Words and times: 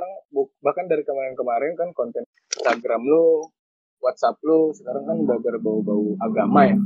sekarang 0.00 0.16
bahkan 0.58 0.88
dari 0.88 1.04
kemarin-kemarin 1.04 1.76
kan 1.76 1.92
konten 1.92 2.24
Instagram 2.50 3.04
lu 3.04 3.44
WhatsApp 4.00 4.40
lu 4.40 4.72
sekarang 4.72 5.04
kan 5.04 5.12
udah 5.20 5.36
berbau-bau 5.36 6.16
agama 6.18 6.64
ya 6.64 6.76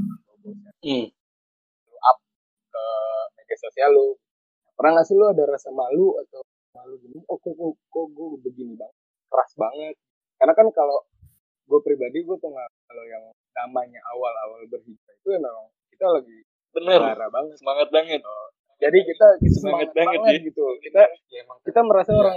Hmm. 0.85 1.07
ke 2.69 2.85
media 3.33 3.57
sosial 3.57 3.89
lu 3.89 4.19
pernah 4.75 4.99
nggak 4.99 5.07
sih 5.07 5.15
lu 5.15 5.25
ada 5.25 5.47
rasa 5.47 5.71
malu 5.71 6.19
atau 6.21 6.43
malu 6.75 6.99
gini 6.99 7.23
oh 7.25 7.39
kok 7.39 7.55
kok, 7.55 7.73
kok 7.87 8.07
gue 8.11 8.27
begini 8.43 8.75
banget 8.75 8.99
keras 9.31 9.53
banget 9.55 9.95
karena 10.37 10.53
kan 10.53 10.67
kalau 10.75 10.99
gue 11.65 11.81
pribadi 11.81 12.19
gue 12.21 12.37
pengal 12.37 12.67
kalau 12.85 13.05
yang 13.07 13.25
namanya 13.55 14.03
awal-awal 14.11 14.61
berhijrah 14.67 15.15
itu 15.15 15.29
emang 15.33 15.55
kita 15.89 16.07
lagi 16.11 16.39
Bener. 16.75 16.99
banget 17.31 17.55
Semangat 17.57 17.89
banget. 17.89 18.21
jadi 18.77 18.99
kita 19.01 19.27
Semangat 19.39 19.55
semangat 19.55 19.89
banget 19.95 20.19
banget, 20.21 20.35
ya. 20.35 20.47
gitu 20.51 20.65
kita 20.83 21.03
Ya 21.31 21.39
emang 21.41 21.59
kita 21.63 21.81
merasa 21.81 22.11
Iya. 22.11 22.21
orang 22.21 22.37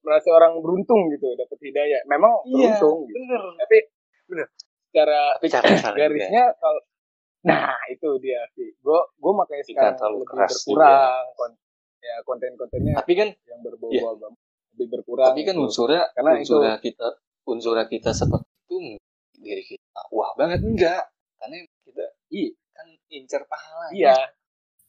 merasa 0.00 0.28
orang 0.30 0.58
beruntung 0.60 1.10
gitu 1.10 1.34
dapat 1.34 1.58
hidayah. 1.58 2.00
Memang 2.06 2.32
Iya, 2.44 2.76
beruntung 2.78 2.98
gitu. 3.06 3.16
bener. 3.18 3.42
tapi 3.58 3.78
bener. 4.26 4.46
Secara 4.88 5.20
Tapi 5.36 5.46
cara 5.48 5.68
garisnya 5.94 6.44
kalau 6.56 6.80
nah 7.38 7.78
itu 7.86 8.08
dia 8.18 8.40
sih. 8.52 8.74
Gue 8.78 8.98
gue 9.14 9.32
makanya 9.32 9.64
sekarang 9.64 9.94
terlalu 9.94 10.16
lebih 10.18 10.28
keras 10.28 10.52
berkurang 10.58 11.24
kon- 11.34 11.60
ya 11.98 12.14
konten-kontennya 12.22 12.94
Tapi 12.96 13.12
kan 13.14 13.28
yang 13.44 13.60
berbau 13.60 13.90
Iya. 13.90 14.02
agama. 14.06 14.36
Lebih 14.74 14.86
berkurang 14.92 15.26
tapi 15.28 15.40
kan 15.42 15.54
gitu. 15.54 15.64
unsurnya 15.64 16.02
Karena 16.12 16.30
itu- 16.34 16.40
unsurnya 16.46 16.74
kita 16.78 17.06
unsurnya 17.44 17.86
kita 17.86 18.10
seperti 18.12 18.48
itu 18.64 18.76
diri 19.38 19.64
kita 19.64 20.00
wah 20.10 20.30
banget. 20.34 20.58
Enggak. 20.62 21.02
Karena 21.36 21.56
kita 21.84 22.04
Iya. 22.28 22.50
kan 22.72 22.86
incer 23.08 23.42
pahala 23.44 23.86
iya. 23.90 24.14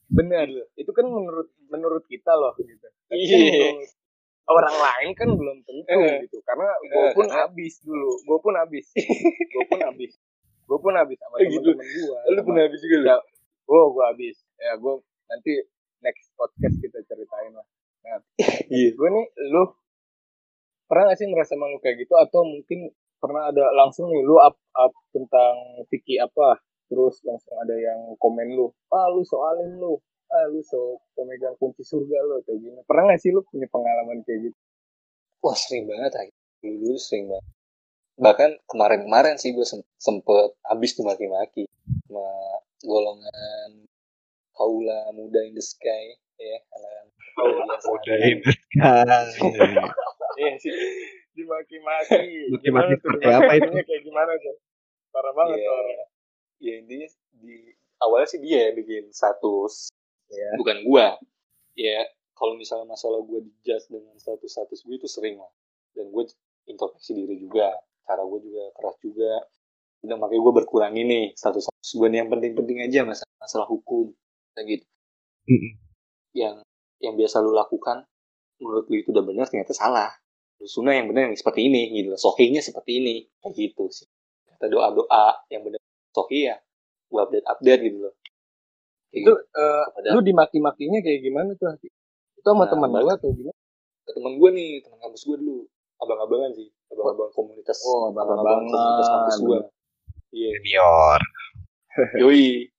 Benar 0.06 0.46
itu 0.74 0.90
kan 0.90 1.06
menurut 1.06 1.48
menurut 1.68 2.02
kita 2.04 2.34
loh 2.34 2.54
gitu. 2.56 2.82
Tapi 3.06 3.20
kan 3.20 3.38
Iya. 3.38 3.68
menurut 3.68 3.92
orang 4.50 4.74
lain 4.74 5.08
kan 5.14 5.28
belum 5.30 5.56
tentu 5.62 5.86
Eh. 5.96 6.18
gitu. 6.22 6.38
Karena 6.42 6.66
gue 6.80 6.90
Eh, 7.00 7.12
pun 7.14 7.24
karena- 7.24 7.46
habis 7.46 7.74
dulu. 7.80 8.10
Gue 8.20 8.38
pun 8.38 8.54
habis. 8.54 8.86
Gue 9.54 9.64
pun 9.66 9.80
habis. 9.80 10.12
Gue 10.66 10.78
pun 10.78 10.94
habis 10.94 11.18
sama 11.18 11.36
Eh, 11.38 11.48
gitu. 11.48 11.70
teman-teman 11.70 11.86
gue 11.88 12.18
lu 12.30 12.40
pernah 12.44 12.62
habis 12.62 12.80
juga 12.80 12.96
lu? 12.96 13.06
Ya, 13.06 13.16
gue 13.64 13.80
gue 13.88 14.04
habis. 14.06 14.36
Ya 14.56 14.72
gue 14.74 14.94
nanti 15.26 15.52
next 16.00 16.26
podcast 16.34 16.76
kita 16.76 16.98
ceritain 17.04 17.52
lah. 17.52 17.66
Nah 18.00 18.18
iya. 18.72 18.90
gue 18.90 19.08
nih 19.08 19.26
lu 19.48 19.62
pernah 20.84 21.08
gak 21.08 21.18
sih 21.18 21.26
merasa 21.26 21.54
malu 21.54 21.78
kayak 21.78 22.00
gitu? 22.00 22.14
Atau 22.14 22.42
mungkin 22.42 22.90
pernah 23.16 23.48
ada 23.48 23.70
langsung 23.72 24.08
nih 24.08 24.22
lu 24.22 24.36
up 24.36 24.58
up 24.74 24.92
tentang 25.10 25.54
Vicky 25.86 26.16
apa? 26.16 26.58
Terus 26.86 27.22
langsung 27.22 27.54
ada 27.56 27.74
yang 27.74 28.14
komen 28.16 28.50
lu 28.50 28.66
ah 28.90 29.06
lu 29.06 29.22
soalin 29.22 29.74
lu 29.74 29.98
lu 30.48 30.64
so 30.64 30.96
pemegang 31.12 31.52
kunci 31.60 31.84
surga 31.84 32.18
lu 32.24 32.40
atau 32.40 32.56
gimana? 32.56 32.80
Pernah 32.88 33.02
gak 33.12 33.20
sih 33.20 33.30
lu 33.30 33.44
punya 33.44 33.68
pengalaman 33.68 34.24
kayak 34.24 34.48
gitu? 34.48 34.58
Wah 35.40 35.56
sering 35.56 35.84
banget 35.84 36.12
lagi 36.14 36.32
dulu 36.60 36.76
dulu 36.80 36.98
sering 37.00 37.24
banget. 37.28 37.46
Bahkan 38.20 38.50
kemarin-kemarin 38.68 39.36
sih 39.36 39.52
gue 39.52 39.64
sempet 39.96 40.52
habis 40.68 40.92
dimaki-maki 40.92 41.64
sama 42.04 42.28
golongan 42.84 43.70
Paula 44.52 45.08
muda 45.16 45.40
in 45.40 45.56
the 45.56 45.64
sky 45.64 46.12
ya 46.36 46.56
anak 46.76 47.08
Udah 47.88 48.16
ini 48.20 48.44
kan. 48.76 49.16
iya 50.36 50.52
sih. 50.60 50.72
Dimaki-maki. 51.32 52.52
Tuh, 52.52 52.60
seperti 52.60 53.24
apa 53.24 53.52
itu? 53.56 53.70
kayak 53.72 54.02
gimana 54.04 54.32
tuh? 54.36 54.56
Parah 55.08 55.32
banget 55.32 55.56
Iya. 55.58 55.64
tuh 55.64 55.74
orang 55.74 55.96
ya 56.60 56.72
intinya 56.76 57.08
di 57.40 57.56
awalnya 58.04 58.28
sih 58.28 58.40
dia 58.44 58.68
yang 58.68 58.76
bikin 58.76 59.08
status 59.10 59.88
Iya. 60.30 60.50
bukan 60.56 60.76
gua. 60.86 61.06
Ya 61.74 62.06
kalau 62.38 62.54
misalnya 62.56 62.86
masalah 62.88 63.20
gua 63.20 63.42
dijudge 63.42 63.90
dengan 63.90 64.14
status-status 64.16 64.86
gue 64.86 64.96
itu 64.96 65.08
sering 65.10 65.36
lah. 65.36 65.50
Dan 65.92 66.08
gue 66.14 66.24
introspeksi 66.70 67.12
diri 67.12 67.36
juga. 67.36 67.74
Cara 68.06 68.22
gue 68.24 68.40
juga 68.40 68.64
keras 68.78 68.96
juga. 69.02 69.32
Dan 70.00 70.16
makanya 70.16 70.40
gue 70.40 70.54
berkurang 70.64 70.94
ini 70.96 71.34
status-status 71.36 71.90
gue 71.98 72.08
nih. 72.08 72.18
Yang 72.24 72.30
penting-penting 72.32 72.78
aja 72.86 73.00
masalah 73.04 73.34
masalah 73.42 73.66
hukum. 73.68 74.14
Kayak 74.56 74.66
gitu. 74.78 74.86
Mm-mm. 75.50 75.72
yang 76.30 76.62
yang 77.02 77.18
biasa 77.18 77.42
lu 77.42 77.50
lakukan 77.50 78.06
menurut 78.62 78.86
lu 78.86 79.02
itu 79.02 79.10
udah 79.10 79.24
benar 79.24 79.50
ternyata 79.50 79.74
salah. 79.74 80.14
Lu 80.62 80.68
sunnah 80.70 80.94
yang 80.94 81.10
benar 81.10 81.26
yang 81.26 81.34
seperti 81.34 81.66
ini 81.66 81.90
gitu 81.90 82.14
sohinya 82.16 82.62
seperti 82.62 83.02
ini. 83.02 83.14
Kayak 83.42 83.54
gitu 83.58 83.84
sih. 83.90 84.06
Kata 84.46 84.70
doa 84.70 84.94
doa 84.94 85.26
yang 85.50 85.66
benar 85.66 85.82
sohi 86.14 86.48
ya. 86.48 86.56
Gua 87.10 87.26
update 87.26 87.46
update 87.50 87.80
gitu 87.90 87.98
loh 88.06 88.14
itu 89.12 89.20
gitu. 89.20 89.32
eh, 89.36 89.84
Kepada- 89.86 90.12
lu 90.12 90.20
dimaki-makinya 90.22 90.98
kayak 91.00 91.20
gimana 91.20 91.50
tuh 91.54 91.66
Hati? 91.68 91.88
itu 92.32 92.46
sama 92.46 92.64
Nah, 92.64 92.70
teman 92.70 92.90
lu 92.94 93.08
atau 93.08 93.30
gimana 93.30 93.58
ke 94.00 94.10
teman 94.12 94.32
gue 94.34 94.50
nih 94.50 94.68
teman 94.80 94.98
kampus 94.98 95.22
gue 95.24 95.36
dulu 95.36 95.56
abang-abangan 95.98 96.50
sih 96.52 96.68
abang-abang 96.88 97.30
komunitas 97.30 97.78
Oh, 97.84 98.08
abang-abangan. 98.08 98.64
komunitas 98.64 99.08
kampus 99.08 99.36
gue 99.40 99.58
iya 100.30 100.48
Senior. 100.54 101.20
Yoi. 102.22 102.70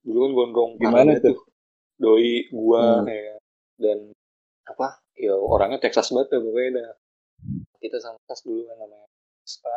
Dulu 0.00 0.18
kan 0.18 0.32
gondrong 0.34 0.70
Gimana 0.76 1.10
parah 1.10 1.24
tuh? 1.24 1.36
Doi, 1.96 2.46
gua, 2.48 3.00
Hmm. 3.00 3.08
ya. 3.08 3.36
Dan 3.76 3.98
apa? 4.64 5.00
Ya 5.14 5.34
orangnya 5.34 5.76
Texas 5.78 6.08
banget 6.08 6.30
dah 6.30 6.40
pokoknya 6.40 6.70
dah. 6.78 6.88
Kita 7.76 7.96
sama 7.98 8.20
kelas 8.22 8.40
dulu 8.42 8.62
kan 8.64 8.76
namanya 8.78 9.08
Vespa. 9.40 9.74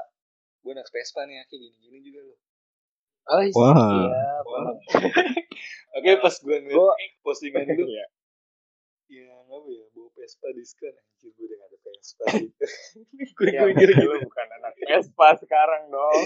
Gue 0.62 0.72
naik 0.72 0.88
Vespa 0.88 1.24
nih, 1.24 1.42
kayak 1.42 1.58
gini-gini 1.58 1.98
juga 2.04 2.20
loh. 2.24 2.38
Ah, 3.24 3.46
Wah. 3.54 3.76
siap. 3.76 4.46
Oke, 5.98 6.10
pas 6.18 6.36
gue 6.36 6.58
ngeliat 6.58 6.78
Gua- 6.78 6.98
postingan 7.26 7.68
lu, 7.70 7.86
Iya. 7.92 8.06
ya 9.12 9.28
apa 9.44 9.68
ya, 9.68 9.86
bawa 9.92 10.08
Vespa 10.16 10.48
diskon. 10.56 10.96
Anjir, 10.96 11.30
gue 11.30 11.46
udah 11.46 11.58
gak 11.58 11.68
ada 11.68 11.78
Vespa 11.84 12.24
gitu. 12.34 12.66
gue 13.36 13.48
Ya, 13.52 13.62
gue 13.62 13.74
kira 13.76 13.94
lu 14.00 14.16
bukan 14.24 14.48
anak 14.56 14.72
Vespa 14.80 15.28
sekarang 15.38 15.84
dong. 15.90 16.24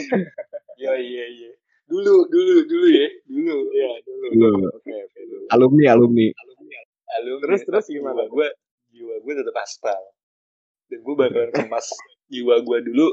Ya, 0.75 0.93
iya, 0.95 1.25
iya. 1.25 1.51
Dulu, 1.85 2.29
dulu, 2.29 2.55
dulu 2.63 2.87
ya. 2.87 3.07
Dulu. 3.25 3.57
Iya, 3.71 3.89
dulu. 4.01 4.25
Dulu. 4.31 4.49
Oke, 4.71 4.93
oke 4.93 5.19
dulu. 5.23 5.45
Alumni, 5.49 5.85
alumni. 5.89 6.27
Alumni, 7.15 7.41
Terus, 7.41 7.61
terus 7.63 7.85
tapi 7.85 7.95
gimana? 7.95 8.21
jiwa 8.21 8.25
gue 8.27 8.47
jiwa 8.91 9.15
gue 9.19 9.33
tetap 9.35 9.55
aspal 9.57 10.01
dan 10.85 10.99
gue 10.99 11.15
bakalan 11.15 11.47
kemas 11.49 11.87
jiwa 12.27 12.59
gue 12.59 12.77
dulu 12.83 13.07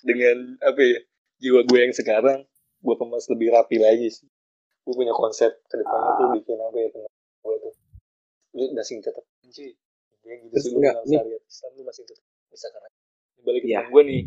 dengan 0.00 0.36
apa 0.60 0.80
ya 0.80 0.98
jiwa 1.38 1.60
gue 1.62 1.78
yang 1.78 1.92
sekarang 1.92 2.40
gue 2.84 2.94
kemas 3.00 3.24
lebih 3.32 3.48
rapi 3.56 3.80
lagi 3.80 4.12
sih. 4.12 4.28
Gue 4.84 4.92
punya 4.92 5.16
konsep 5.16 5.56
ke 5.64 5.74
depannya 5.80 6.10
tuh 6.20 6.28
bikin 6.36 6.60
apa 6.60 6.76
ya 6.76 6.88
teman 6.92 7.10
gue 7.40 7.56
tuh. 7.64 7.74
Lu 8.54 8.64
masih 8.76 9.00
tetap 9.00 9.24
anjir 9.40 9.72
dia 10.24 10.34
gitu 10.40 10.56
sih 10.56 10.72
enggak, 10.76 10.94
nih. 11.04 11.20
Islam 11.44 11.70
lu 11.76 11.82
masih 11.88 12.02
tetap 12.04 12.24
bisa 12.52 12.66
karena 12.72 12.88
balik 13.44 13.60
ke 13.64 13.68
Iya. 13.72 13.78
teman 13.80 13.92
gue 13.92 14.02
nih. 14.04 14.22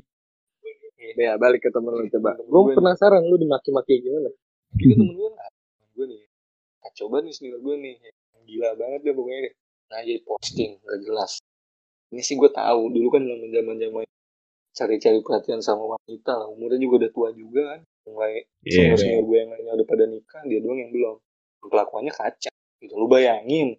Ya, 1.18 1.34
balik 1.40 1.62
ke 1.64 1.70
temen 1.70 1.94
lu 1.94 2.06
coba. 2.10 2.30
Temen 2.38 2.50
Gue 2.50 2.62
penasaran 2.74 3.22
lu 3.26 3.38
dimaki-maki 3.38 4.02
gimana? 4.02 4.30
itu 4.78 4.94
temen 4.94 5.14
gue 5.16 5.30
nah, 5.32 5.48
temen 5.48 5.90
gue 5.94 6.06
nih. 6.12 6.22
Kacau 6.84 7.06
banget 7.14 7.24
nih 7.30 7.34
senior 7.38 7.60
gue 7.62 7.76
nih. 7.78 7.96
Gila 8.48 8.70
banget 8.76 9.00
deh 9.06 9.14
pokoknya 9.14 9.40
deh. 9.48 9.54
Nah 9.94 10.00
jadi 10.04 10.20
posting 10.26 10.72
gak 10.84 11.00
jelas. 11.06 11.32
Ini 12.12 12.22
sih 12.26 12.36
gue 12.36 12.50
tahu 12.52 12.82
dulu 12.92 13.08
kan 13.14 13.22
zaman 13.24 13.50
zaman 13.54 13.76
zaman 13.80 14.06
cari-cari 14.76 15.20
perhatian 15.26 15.62
sama 15.64 15.96
wanita 15.98 16.32
lah. 16.36 16.48
Umurnya 16.52 16.78
juga 16.82 17.06
udah 17.06 17.12
tua 17.16 17.30
juga 17.34 17.62
kan 17.76 17.82
mulai 18.08 18.48
Iya. 18.64 18.96
senior 18.96 18.98
senior 18.98 19.24
gue 19.28 19.38
yang 19.38 19.50
lainnya 19.52 19.74
udah 19.78 19.88
pada 19.88 20.06
nikah 20.08 20.42
dia 20.48 20.60
doang 20.64 20.80
yang 20.80 20.92
belum 20.92 21.16
kelakuannya 21.68 22.14
kacau 22.16 22.54
gitu 22.80 22.94
lu 22.96 23.08
bayangin 23.12 23.76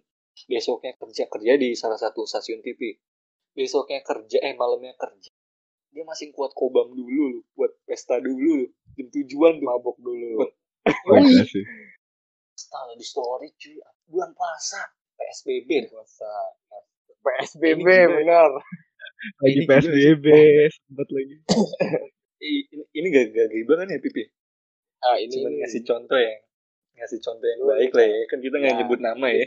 besoknya 0.47 0.95
kerja 0.95 1.27
kerja 1.27 1.53
di 1.59 1.75
salah 1.75 1.99
satu 1.99 2.23
stasiun 2.23 2.61
TV 2.61 2.95
besoknya 3.57 4.05
kerja 4.05 4.37
eh 4.45 4.53
malamnya 4.55 4.93
kerja 4.95 5.31
dia 5.89 6.03
masih 6.05 6.29
kuat 6.31 6.53
kobam 6.53 6.93
dulu 6.93 7.23
lu 7.33 7.39
buat 7.57 7.73
pesta 7.89 8.21
dulu 8.21 8.37
lu 8.37 8.65
jam 8.99 9.07
tujuan 9.09 9.57
tuh 9.57 9.65
mabok 9.65 9.97
dulu. 10.03 10.43
Style 12.53 12.93
di 12.99 13.05
story 13.07 13.47
cuy 13.55 13.79
bulan 14.11 14.35
puasa 14.35 14.83
PSBB. 15.15 15.87
Puasa. 15.89 16.29
PSBB 17.19 17.87
benar. 18.21 18.51
Lagi 19.43 19.59
PSBB. 19.65 20.25
Sempat 20.69 21.07
lagi. 21.09 21.35
Ini, 22.39 22.59
ini 22.95 23.07
gak 23.11 23.25
gak 23.35 23.45
gak 23.51 23.65
banget 23.67 23.87
ya 23.91 23.99
Pipi 23.99 24.23
Ah, 24.99 25.15
ini 25.15 25.31
cuman 25.31 25.51
ngasih 25.63 25.81
contoh 25.83 26.19
ya 26.19 26.35
ngasih 26.99 27.19
contoh 27.23 27.47
yang 27.47 27.61
baik 27.63 27.91
lah 27.95 28.03
ya. 28.03 28.19
Kan 28.27 28.39
kita 28.43 28.55
nggak 28.59 28.73
Ya, 28.75 28.79
nyebut 28.83 28.99
nama 28.99 29.27
ya. 29.31 29.43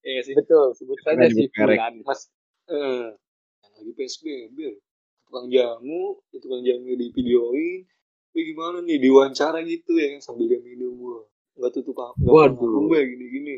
iya 0.00 0.10
nggak 0.16 0.24
sih? 0.24 0.34
Betul, 0.36 0.66
sebut 0.72 0.96
saja 1.04 1.26
sih. 1.28 1.44
Fulan. 1.52 1.94
mas 2.04 2.32
eh 2.68 3.12
yang 3.60 3.72
lagi 3.76 3.92
PSBB 3.92 4.58
tukang 5.28 5.48
jamu 5.52 6.16
tukang 6.32 6.64
jamu 6.64 6.96
di 6.96 7.12
videoin 7.12 7.84
Wih, 8.32 8.44
gimana 8.44 8.80
nih 8.84 9.00
diwawancara 9.00 9.60
gitu 9.64 9.96
ya 9.96 10.16
kan 10.16 10.20
sambil 10.20 10.48
dia 10.48 10.60
minum 10.60 10.94
gua 10.96 11.24
nggak 11.58 11.72
tutup 11.80 11.96
apa 12.00 12.16
nggak 12.16 12.28
Waduh. 12.32 12.60
ngomong 12.60 12.86
gue 12.92 13.00
gini 13.08 13.24
gini 13.28 13.54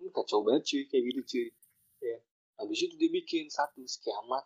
ini 0.00 0.08
kacau 0.12 0.40
banget 0.44 0.64
cuy 0.68 0.82
kayak 0.88 1.02
gitu 1.12 1.20
cuy. 1.24 1.46
Ya 2.02 2.18
habis 2.60 2.78
itu 2.82 2.94
dia 2.96 3.08
bikin 3.08 3.48
satu 3.48 3.80
kiamat 3.84 4.44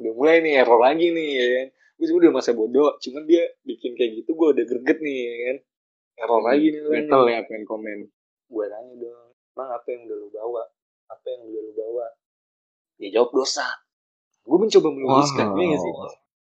udah 0.00 0.12
mulai 0.16 0.40
nih 0.40 0.60
error 0.60 0.80
lagi 0.80 1.08
nih 1.12 1.28
ya 1.36 1.46
kan 1.52 1.68
gue 1.94 2.04
sebenernya 2.04 2.30
udah 2.30 2.32
masa 2.34 2.50
bodoh 2.52 2.90
cuman 2.98 3.22
dia 3.24 3.42
bikin 3.62 3.94
kayak 3.94 4.18
gitu 4.18 4.30
gue 4.32 4.48
udah 4.52 4.64
greget 4.64 4.98
nih 4.98 5.16
ya 5.20 5.34
kan. 5.44 5.56
Error 6.16 6.40
lagi 6.42 6.66
nih. 6.68 6.80
Metal 6.84 7.22
ya 7.24 7.40
pengen 7.42 7.64
komen. 7.64 7.98
gue 8.44 8.64
nanya 8.66 8.94
dong 8.96 9.28
emang 9.54 9.70
apa 9.72 9.86
yang 9.88 10.00
udah 10.04 10.16
lu 10.16 10.28
bawa? 10.30 10.62
Apa 11.06 11.26
yang 11.28 11.40
udah 11.44 11.60
lu 11.60 11.72
bawa? 11.72 12.06
Dia 12.96 13.08
jawab 13.12 13.30
dosa. 13.32 13.66
Gue 14.42 14.58
mencoba 14.58 14.88
meluruskan 14.90 15.46
Wow. 15.48 15.56
iya 15.56 15.66
gak 15.68 15.80
sih? 15.80 15.92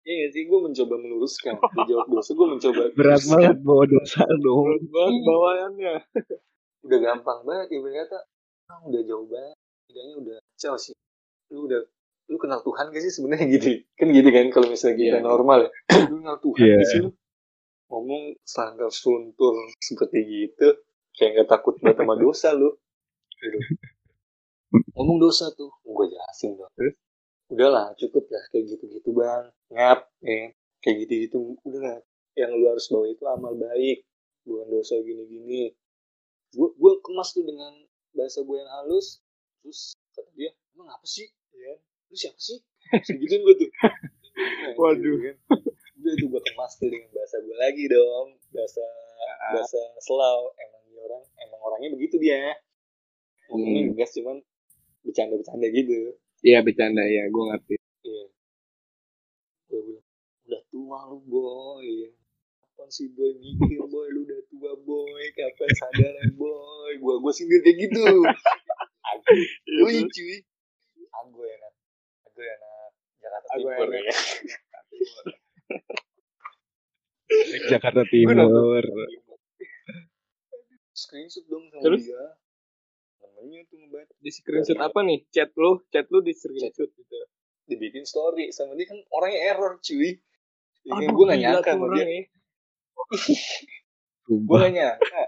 Iya 0.00 0.14
gak 0.16 0.30
sih? 0.32 0.42
Gue 0.44 0.58
mencoba 0.60 0.94
meluruskan. 0.96 1.54
Dia 1.54 1.84
jawab 1.86 2.06
dosa. 2.08 2.30
Gue 2.32 2.46
mencoba 2.48 2.82
Berat 2.98 3.20
meluruskan. 3.20 3.30
banget 3.36 3.56
bawa 3.60 3.84
dosa 3.86 4.22
dong. 4.40 4.66
banget 4.88 5.18
bawaannya. 5.22 5.94
Udah 6.88 6.98
gampang 6.98 7.38
banget 7.44 7.68
ibarat 7.70 8.08
kata 8.08 8.18
ah, 8.70 8.80
udah 8.86 9.02
jauh 9.04 9.26
banget 9.26 9.56
tidaknya 9.84 10.14
udah 10.16 10.36
jauh 10.56 10.78
sih 10.78 10.94
kenal 12.50 12.66
Tuhan 12.66 12.90
gak 12.90 13.02
sih 13.06 13.14
sebenarnya 13.14 13.46
gitu? 13.46 13.68
Kan 13.94 14.10
gitu 14.10 14.26
kan 14.34 14.46
kalau 14.50 14.66
misalnya 14.66 14.96
kita 14.98 15.18
Iya. 15.22 15.22
normal 15.22 15.58
ya. 15.62 15.70
Lu 16.10 16.18
kenal 16.18 16.38
Tuhan 16.42 16.66
gak 16.66 16.88
sih? 16.90 17.00
Lu 17.06 17.10
ngomong 17.86 18.22
sangkar 18.42 18.90
suntur 18.90 19.54
seperti 19.78 20.18
gitu 20.26 20.68
kayak 21.14 21.46
gak 21.46 21.48
takut 21.54 21.78
banget 21.78 22.02
sama 22.02 22.14
dosa 22.26 22.48
lu. 22.58 22.74
Gitu. 23.38 23.58
ngomong 24.98 25.22
dosa 25.22 25.54
tuh 25.54 25.70
gue 25.86 26.06
jelasin 26.10 26.58
dong. 26.58 26.74
Udahlah 27.54 27.94
cukup 27.94 28.26
lah 28.26 28.42
kayak 28.50 28.66
gitu-gitu 28.74 29.14
bang. 29.14 29.46
Ngap 29.70 30.10
ya. 30.26 30.50
Kayak 30.82 31.06
gitu-gitu 31.06 31.54
udah 31.62 31.82
lah. 31.86 31.98
Yang 32.34 32.50
lu 32.58 32.66
harus 32.66 32.86
bawa 32.90 33.06
itu 33.06 33.24
amal 33.30 33.54
baik 33.54 34.02
bukan 34.42 34.66
dosa 34.74 34.98
gini-gini. 34.98 35.70
Gue 36.50 36.74
gue 36.74 36.92
kemas 37.06 37.30
tuh 37.30 37.46
dengan 37.46 37.70
bahasa 38.10 38.42
gue 38.42 38.56
yang 38.58 38.70
halus. 38.82 39.22
Terus 39.62 39.94
kata 40.18 40.30
dia 40.34 40.50
emang 40.74 40.90
apa 40.90 41.06
sih? 41.06 41.30
Ya 41.54 41.78
lu 42.10 42.16
siapa 42.16 42.36
sih 42.36 42.58
segituin 43.06 43.40
gue 43.40 43.56
tuh 43.56 43.70
Nah, 44.30 44.72
Waduh. 44.72 44.96
gitu 44.96 45.20
kan. 45.20 45.36
udah 46.00 46.14
tuh 46.16 46.26
gue 46.26 46.42
kemas 46.42 46.72
tuh 46.74 46.88
dengan 46.88 47.10
bahasa 47.12 47.36
gue 47.38 47.56
lagi 47.56 47.84
dong 47.86 48.28
bahasa 48.50 48.84
bahasa 49.52 49.80
selau 50.00 50.48
emang 50.54 50.84
orang 50.98 51.22
emang 51.38 51.60
orangnya 51.60 51.88
begitu 51.92 52.16
dia 52.16 52.56
ngomongnya 53.46 53.82
Hmm. 53.84 53.94
gas 53.94 54.10
cuman 54.12 54.36
bercanda-bercanda 55.02 55.66
gitu 55.68 56.14
iya 56.40 56.60
bercanda 56.60 57.02
ya 57.02 57.26
gue 57.26 57.44
ngerti 57.46 57.74
Iya. 58.00 58.24
Gue 59.66 59.80
bilang, 59.84 60.06
udah 60.46 60.62
tua 60.66 60.98
lu 61.06 61.18
boy. 61.22 61.88
Kapan 62.56 62.88
sih 62.88 63.06
boy 63.08 63.30
mikir 63.36 63.84
boy, 63.84 64.08
lu 64.08 64.24
udah 64.24 64.40
tua 64.48 64.72
boy. 64.80 65.22
Kapan 65.30 65.70
sadar 65.76 66.10
ya 66.16 66.26
boy. 66.32 66.90
Gua 66.96 67.20
gua 67.20 67.30
sindir 67.30 67.60
kayak 67.60 67.76
gitu. 67.78 68.02
Aku, 69.10 69.30
cuy 69.78 70.00
cuy. 70.06 70.36
Aku 71.12 71.38
enak. 71.44 71.69
Aku 72.40 72.48
enak. 72.48 72.90
Jakarta 73.20 73.48
Aku 73.52 73.60
Timur 73.60 73.88
enak. 73.92 74.00
ya. 74.00 74.16
Jakarta 77.70 78.00
Gua 78.00 78.32
nonton 78.32 78.64
Timur. 78.64 78.84
Screenshot 80.90 81.44
dong 81.46 81.64
sama 81.68 81.82
Terus? 81.84 82.02
dia. 82.08 82.24
Namanya 83.20 83.60
tuh 83.68 83.76
ngebaca. 83.76 84.12
di 84.16 84.30
screenshot 84.32 84.80
apa 84.80 85.00
nih 85.04 85.20
chat 85.28 85.52
lu 85.56 85.84
chat 85.92 86.08
lu 86.08 86.20
di 86.20 86.32
screenshot 86.32 86.88
gitu 86.88 87.16
Dibikin 87.68 88.02
story 88.02 88.50
sama 88.50 88.72
dia 88.74 88.88
kan 88.88 88.98
orangnya 89.12 89.40
error 89.52 89.76
cuy. 89.78 90.16
Ya, 90.80 90.96
kan, 90.96 91.04
Aduh, 91.04 91.12
gue 91.12 91.24
gak 91.28 91.38
nyangka 91.44 91.70
sama 91.76 91.86
dia. 91.92 92.04
ya. 92.08 92.24
gue 94.26 94.56
gak 94.56 94.72
nyangka 94.72 95.22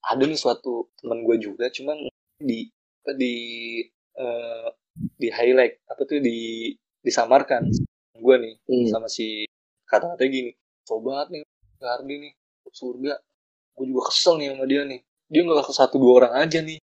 ada 0.00 0.24
nih 0.26 0.34
suatu 0.34 0.90
teman 0.98 1.22
gue 1.22 1.36
juga 1.38 1.70
cuman 1.70 2.02
di 2.42 2.66
di 3.14 3.34
eh, 4.18 4.68
di 5.18 5.28
highlight 5.30 5.82
apa 5.86 6.02
tuh 6.04 6.18
di 6.18 6.70
disamarkan 7.02 7.66
gue 8.18 8.36
nih 8.42 8.54
Hmm. 8.66 8.86
sama 8.90 9.06
si 9.06 9.46
kata-kata 9.86 10.26
gini 10.26 10.50
sobat 10.82 11.30
nih 11.30 11.46
Gardi 11.78 12.14
nih 12.18 12.32
surga. 12.68 13.14
Gue 13.78 13.84
juga 13.86 14.10
kesel 14.10 14.34
nih 14.42 14.50
sama 14.52 14.64
dia 14.66 14.82
nih. 14.84 15.00
Dia 15.30 15.40
nggak 15.46 15.70
ke 15.70 15.72
satu 15.72 15.96
dua 15.96 16.12
orang 16.24 16.34
aja 16.42 16.58
nih. 16.60 16.76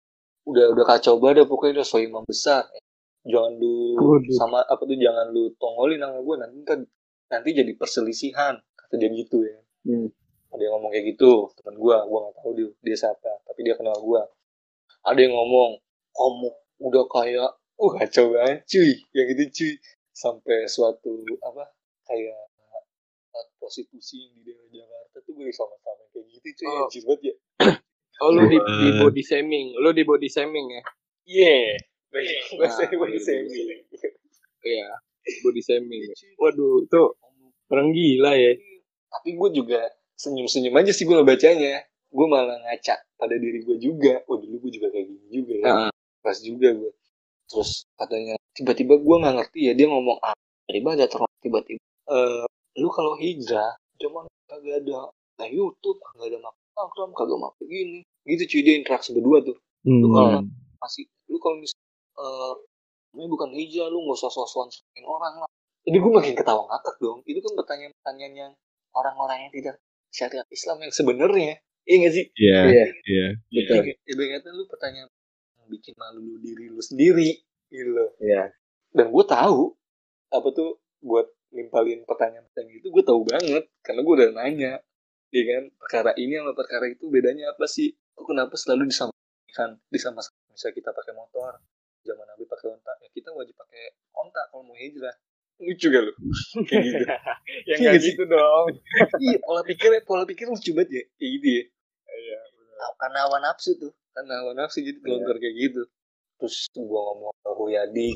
Udah 0.46 0.70
udah 0.72 0.84
kacau 0.86 1.18
banget 1.18 1.44
pokoknya 1.50 1.82
udah 1.82 1.86
so 1.86 1.98
imam 1.98 2.22
besar. 2.24 2.64
Jangan 3.26 3.56
lu 3.58 3.98
sama 4.36 4.62
apa 4.62 4.82
tuh 4.84 4.94
jangan 4.94 5.32
lu 5.32 5.50
tongolin 5.58 5.98
sama 5.98 6.20
gue 6.20 6.34
nanti 6.40 6.56
ntar- 6.62 6.88
nanti 7.32 7.48
jadi 7.56 7.72
perselisihan 7.74 8.54
kata 8.76 8.94
dia 8.96 9.10
gitu 9.10 9.42
ya. 9.42 9.58
Hmm. 9.84 10.08
ada 10.54 10.62
yang 10.62 10.78
ngomong 10.78 10.94
kayak 10.94 11.18
gitu 11.18 11.50
teman 11.58 11.74
gua 11.76 12.06
gua 12.06 12.30
nggak 12.30 12.34
tahu 12.38 12.50
dia 12.54 12.68
dia 12.86 12.94
siapa 12.96 13.42
tapi 13.42 13.60
dia 13.66 13.74
kenal 13.74 13.98
gua. 13.98 14.22
Ada 15.02 15.18
yang 15.18 15.34
ngomong 15.34 15.82
kamu 16.14 16.48
udah 16.78 17.04
kayak 17.10 17.50
uh 17.80 17.90
kacau 17.98 18.34
banget 18.34 18.62
cuy. 18.68 18.92
Yang 19.14 19.28
itu 19.34 19.44
cuy 19.56 19.72
sampai 20.14 20.70
suatu 20.70 21.26
apa 21.42 21.74
kayak 22.06 22.40
tempat 22.54 23.46
prostitusi 23.58 24.22
yang 24.22 24.32
di 24.38 24.42
daerah 24.52 24.68
Jakarta 24.70 25.16
tuh 25.26 25.32
gue 25.34 25.50
sama-sama 25.50 26.02
kayak 26.14 26.26
gitu 26.30 26.48
cuy. 26.62 26.66
Oh. 26.68 26.86
anjir 26.86 27.02
banget 27.06 27.20
ya. 27.22 27.34
Oh 28.22 28.30
lu 28.30 28.46
di, 28.46 28.58
di 28.62 28.88
body 29.02 29.22
shaming. 29.26 29.74
Lu 29.74 29.90
di 29.90 30.06
body 30.06 30.28
shaming 30.30 30.66
ya? 30.70 30.82
Yeah 31.24 31.82
bahasa 32.14 32.86
Nah, 32.86 32.96
bahasa 33.02 33.30
iya, 33.34 33.76
iya 34.70 34.86
body 35.42 35.62
shaming. 35.66 36.02
Waduh 36.38 36.86
tuh 36.86 37.18
orang 37.70 37.90
gila 37.90 38.38
ya. 38.38 38.54
Tapi 39.10 39.34
gue 39.34 39.50
juga 39.50 39.80
senyum-senyum 40.14 40.74
aja 40.78 40.94
sih 40.94 41.02
gue 41.02 41.16
ngebacanya. 41.18 41.82
Gue 42.14 42.26
malah 42.30 42.54
ngaca 42.62 43.02
pada 43.18 43.34
diri 43.34 43.66
gue 43.66 43.76
juga. 43.82 44.22
Oh 44.30 44.38
dulu 44.38 44.68
gue 44.68 44.78
juga 44.78 44.94
kayak 44.94 45.06
gini 45.10 45.26
juga 45.30 45.54
ya. 45.58 45.66
Heeh. 45.66 45.90
pas 46.24 46.36
juga 46.40 46.72
gue 46.72 46.92
terus 47.54 47.86
katanya 47.94 48.34
tiba-tiba 48.50 48.98
gue 48.98 49.16
nggak 49.22 49.34
ngerti 49.38 49.60
ya 49.70 49.72
dia 49.78 49.86
ngomong 49.86 50.18
ah 50.26 50.34
tiba-tiba 50.66 50.90
ada 50.98 51.06
terus 51.06 51.30
tiba-tiba 51.38 51.82
eh 52.10 52.44
lu 52.82 52.90
kalau 52.90 53.14
hijrah 53.14 53.78
cuman 54.02 54.26
kagak 54.50 54.82
ada 54.82 55.14
nah 55.38 55.46
YouTube 55.46 56.02
kagak 56.02 56.34
ada 56.34 56.50
Instagram 56.50 57.10
kagak 57.14 57.38
makan 57.38 57.64
gini 57.70 58.00
gitu 58.26 58.42
cuy 58.50 58.60
dia 58.66 58.74
interaksi 58.80 59.14
berdua 59.14 59.38
tuh. 59.44 59.56
Hmm. 59.86 60.48
masih 60.80 61.06
lu 61.30 61.38
kalau 61.38 61.62
misal 61.62 61.78
eh 62.18 62.54
ini 63.14 63.30
bukan 63.30 63.54
hijrah 63.54 63.86
lu 63.86 64.02
nggak 64.02 64.18
usah 64.18 64.32
sosokan 64.32 64.74
orang 65.06 65.46
lah. 65.46 65.50
Jadi 65.84 65.96
gue 66.00 66.12
makin 66.12 66.34
ketawa 66.34 66.64
ngakak 66.66 66.96
dong. 66.98 67.20
Itu 67.28 67.38
kan 67.44 67.52
pertanyaan-pertanyaan 67.60 68.34
yang 68.34 68.52
orang-orang 68.96 69.46
yang 69.46 69.52
tidak 69.52 69.76
syariat 70.10 70.48
Islam 70.48 70.80
yang 70.82 70.92
sebenarnya. 70.96 71.54
Iya 71.84 71.96
gak 72.00 72.12
sih? 72.16 72.24
Iya, 72.32 72.58
iya. 72.64 72.86
iya. 73.04 73.26
betul. 73.52 73.92
ibaratnya 74.08 74.50
lu 74.56 74.64
pertanyaan 74.64 75.08
bikin 75.66 75.94
malu 75.96 76.20
lu 76.20 76.36
diri 76.40 76.68
lu 76.68 76.80
sendiri 76.80 77.40
gitu. 77.68 77.90
Loh 77.92 78.10
iya. 78.20 78.50
Dan 78.94 79.10
gue 79.10 79.24
tahu 79.26 79.74
apa 80.30 80.48
tuh 80.54 80.78
buat 81.02 81.26
nimpalin 81.54 82.02
pertanyaan-pertanyaan 82.02 82.78
itu 82.82 82.88
gue 82.90 83.04
tahu 83.06 83.22
banget 83.26 83.66
karena 83.82 84.00
gue 84.02 84.14
udah 84.14 84.30
nanya 84.34 84.72
ya 85.30 85.42
kan? 85.46 85.62
Perkara 85.78 86.10
ini 86.14 86.38
sama 86.38 86.52
perkara 86.54 86.86
itu 86.88 87.04
bedanya 87.10 87.50
apa 87.54 87.66
sih? 87.66 87.90
Kok 88.14 88.26
kenapa 88.30 88.54
selalu 88.54 88.90
disamakan 88.90 89.78
disama 89.90 90.22
misalnya 90.50 90.74
kita 90.74 90.90
pakai 90.94 91.14
motor 91.14 91.58
zaman 92.04 92.26
Nabi 92.28 92.44
pakai 92.46 92.68
onta 92.70 92.92
ya 93.02 93.08
kita 93.10 93.32
wajib 93.34 93.56
pakai 93.56 93.82
onta 94.14 94.42
kalau 94.50 94.62
mau 94.62 94.76
hijrah. 94.76 95.14
Lucu 95.54 95.86
gak 95.86 96.02
lu? 96.02 96.12
Kayak 96.68 96.82
gitu. 96.82 97.04
Yang 97.70 97.78
Iya 97.78 97.90
kayak 97.94 98.02
sih. 98.02 98.10
gitu 98.10 98.22
dong. 98.26 98.66
Iya 99.22 99.38
pola 99.38 99.62
pikirnya 99.62 100.02
pola 100.02 100.22
pikir 100.26 100.50
lucu 100.50 100.74
banget 100.74 100.90
ya. 100.90 101.02
Kayak 101.14 101.30
gitu 101.38 101.46
ya. 101.46 101.64
Iya 102.10 102.38
karena 102.98 103.18
hawa 103.26 103.38
nafsu 103.42 103.76
tuh. 103.78 103.92
Karena 104.14 104.42
hawa 104.42 104.52
nafsu 104.54 104.82
jadi 104.82 104.98
kelontar 105.00 105.36
kayak 105.38 105.56
gitu. 105.58 105.82
Terus 106.38 106.56
gua 106.74 107.00
ngomong 107.10 107.34
ke 107.40 107.50
Huyadi 107.54 108.06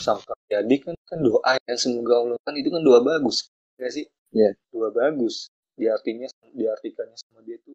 sampai 0.00 0.34
Huyadi 0.48 0.76
kan 0.84 0.94
kan 1.08 1.18
doa 1.24 1.52
ya 1.64 1.74
semoga 1.74 2.14
Allah 2.20 2.38
kan 2.44 2.54
itu 2.56 2.68
kan 2.68 2.82
doa 2.84 3.00
bagus. 3.00 3.48
Ya 3.80 3.88
sih? 3.88 4.06
Iya. 4.32 4.52
doa 4.72 4.92
bagus. 4.92 5.48
Diartinya 5.78 6.28
diartikannya 6.52 7.16
sama 7.16 7.40
dia 7.46 7.56
tuh 7.64 7.72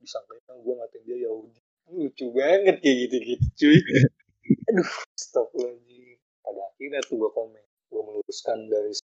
disangkanya 0.00 0.56
gua 0.64 0.74
ngatain 0.80 1.02
dia 1.04 1.16
Yahudi 1.28 1.60
lucu 1.90 2.30
banget 2.30 2.78
kayak 2.78 2.96
gitu 3.06 3.16
gitu 3.34 3.46
cuy. 3.58 3.78
Aduh 4.70 4.90
astagfirullahaladzim. 5.18 6.18
Pada 6.40 6.60
akhirnya 6.72 7.00
tuh 7.04 7.16
gua 7.18 7.30
komen 7.34 7.64
gua 7.90 8.02
meluruskan 8.06 8.70
dari 8.70 8.94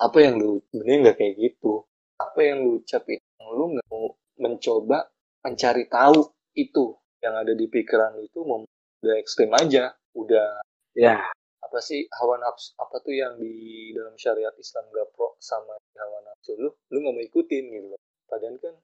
apa 0.00 0.18
yang 0.24 0.40
lu 0.40 0.62
sebenarnya 0.72 0.96
nggak 1.04 1.16
kayak 1.20 1.34
gitu. 1.36 1.84
Apa 2.16 2.40
yang 2.40 2.64
lu 2.64 2.80
ucapin 2.80 3.20
lu 3.50 3.64
nggak 3.76 3.86
mau 3.90 4.14
mencoba 4.40 5.10
mencari 5.44 5.88
tahu 5.88 6.30
itu 6.56 6.96
yang 7.20 7.36
ada 7.36 7.52
di 7.52 7.68
pikiran 7.68 8.16
lu 8.16 8.24
itu 8.24 8.40
mau 8.44 8.64
udah 9.00 9.16
ekstrim 9.16 9.52
aja 9.56 9.92
udah 10.16 10.60
ya. 10.96 11.20
apa 11.60 11.78
sih 11.80 12.04
hawa 12.16 12.40
nafsu 12.40 12.76
apa 12.80 13.00
tuh 13.00 13.14
yang 13.14 13.36
di 13.40 13.92
dalam 13.92 14.16
syariat 14.16 14.52
Islam 14.56 14.88
gak 14.92 15.08
pro 15.14 15.36
sama 15.40 15.76
hawa 15.76 16.18
nafsu 16.24 16.56
lu 16.56 16.68
lu 16.92 16.96
nggak 17.04 17.14
mau 17.14 17.24
ikutin 17.24 17.64
gitu 17.70 17.86
loh. 17.94 18.00
Padahal 18.26 18.56
kan 18.58 18.74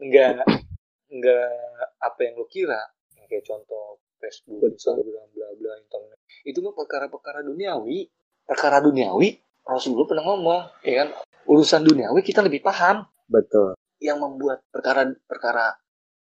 nggak 0.00 0.30
nggak 1.14 1.50
apa 2.02 2.20
yang 2.20 2.34
lu 2.38 2.46
kira. 2.50 2.82
Yang 3.16 3.26
kayak 3.30 3.44
contoh 3.46 3.84
Facebook. 4.18 4.60
Instagram 4.74 5.26
bla 5.32 5.48
bla 5.56 5.72
internet. 5.78 6.18
Itu 6.44 6.58
mah 6.60 6.74
perkara-perkara 6.74 7.44
duniawi. 7.46 8.08
Perkara 8.44 8.82
duniawi 8.84 9.40
Rasulullah 9.64 10.08
pernah 10.08 10.24
ngomong 10.28 10.62
ya 10.84 10.94
kan? 11.04 11.08
Urusan 11.48 11.82
duniawi 11.84 12.20
kita 12.20 12.44
lebih 12.44 12.60
paham. 12.60 13.08
Betul. 13.28 13.76
Yang 14.00 14.18
membuat 14.20 14.58
perkara 14.68 15.08
perkara 15.24 15.72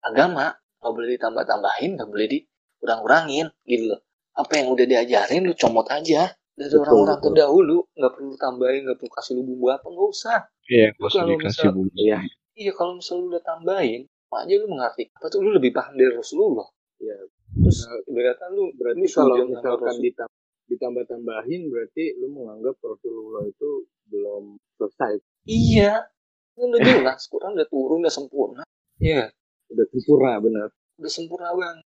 agama 0.02 0.52
nggak 0.82 0.94
boleh 0.94 1.10
ditambah-tambahin 1.16 1.90
nggak 1.96 2.10
boleh 2.10 2.28
dikurang-kurangin 2.28 3.48
gitu 3.64 3.94
loh. 3.94 4.00
Apa 4.34 4.52
yang 4.58 4.72
udah 4.72 4.86
diajarin 4.88 5.44
lu 5.44 5.54
comot 5.54 5.86
aja 5.88 6.32
dari 6.52 6.74
orang-orang 6.74 7.20
terdahulu. 7.22 7.78
Nggak 7.94 8.12
perlu 8.16 8.34
tambahin 8.36 8.82
nggak 8.86 8.98
perlu 8.98 9.12
kasih 9.12 9.32
lu 9.38 9.44
bumbu 9.46 9.68
apa 9.70 9.86
nggak 9.86 10.10
usah. 10.10 10.40
Iya, 10.66 10.88
gak 10.96 11.06
usah 11.06 11.22
Kalau 11.22 11.32
dikasih 11.32 11.48
misal- 11.62 11.76
bumbu. 11.76 11.94
iya. 11.96 12.20
Iya 12.52 12.72
kalau 12.74 12.94
misal 12.96 13.16
lu 13.18 13.26
udah 13.30 13.44
tambahin 13.44 14.02
aja 14.32 14.54
lu 14.56 14.68
mengerti? 14.68 15.04
Apa 15.12 15.26
tuh 15.28 15.40
lu 15.40 15.50
lebih 15.52 15.72
paham 15.72 15.94
dari 15.94 16.12
Rasulullah? 16.12 16.68
Iya. 16.98 17.18
terus 17.52 17.84
ibaratnya 18.08 18.48
lu 18.50 18.72
berarti 18.74 19.04
lu 19.04 19.12
kalau 19.12 19.36
misalkan 19.44 19.92
Rasul. 19.92 20.02
ditam 20.02 20.30
ditambah-tambahin 20.72 21.62
berarti 21.68 22.04
lu 22.16 22.32
menganggap 22.32 22.80
Rasulullah 22.80 23.44
itu 23.44 23.70
belum 24.08 24.44
selesai. 24.76 25.14
Iya. 25.46 26.08
Kan 26.52 26.68
udah 26.68 26.80
jelas 26.82 27.28
Quran 27.28 27.52
udah 27.54 27.68
turun 27.68 28.00
udah 28.02 28.14
sempurna. 28.14 28.64
Iya 28.98 29.28
udah 29.72 29.86
sempurna 29.88 30.32
benar 30.38 30.68
udah 30.96 31.12
sempurna 31.12 31.50
bang. 31.52 31.78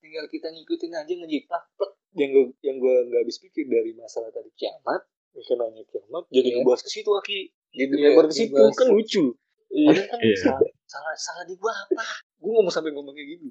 Tinggal 0.00 0.26
kita 0.26 0.48
ngikutin 0.50 0.92
aja 0.92 1.12
ngejiplak 1.14 1.64
plek. 1.74 1.92
yang 2.14 2.30
gue 2.30 2.44
yang 2.60 2.76
gue 2.76 2.94
nggak 3.08 3.20
habis 3.22 3.38
pikir 3.38 3.66
dari 3.66 3.90
masalah 3.92 4.30
tadi 4.30 4.50
kiamat. 4.54 5.02
Mungkin 5.30 5.56
nanya 5.56 5.82
kiamat 5.84 6.24
jadi 6.28 6.48
Iya. 6.48 6.56
ngebahas 6.58 6.80
ke 6.80 6.90
situ 6.90 7.10
aki. 7.10 7.40
Jadi 7.70 7.92
Iya, 7.92 8.06
lebar 8.08 8.24
ke 8.26 8.34
situ 8.34 8.52
ngebahas. 8.52 8.76
kan 8.76 8.86
lucu. 8.88 9.24
Iya. 9.68 9.88
Padahal 9.90 10.06
kan 10.06 10.18
Iya. 10.20 10.36
salah, 10.38 10.60
salah 10.84 11.14
salah 11.16 11.44
di 11.44 11.54
gua 11.54 11.72
apa? 11.72 12.06
Gue 12.36 12.50
ngomong 12.52 12.70
sampai 12.70 12.90
ngomong 12.90 13.12
kayak 13.12 13.28
gitu. 13.34 13.48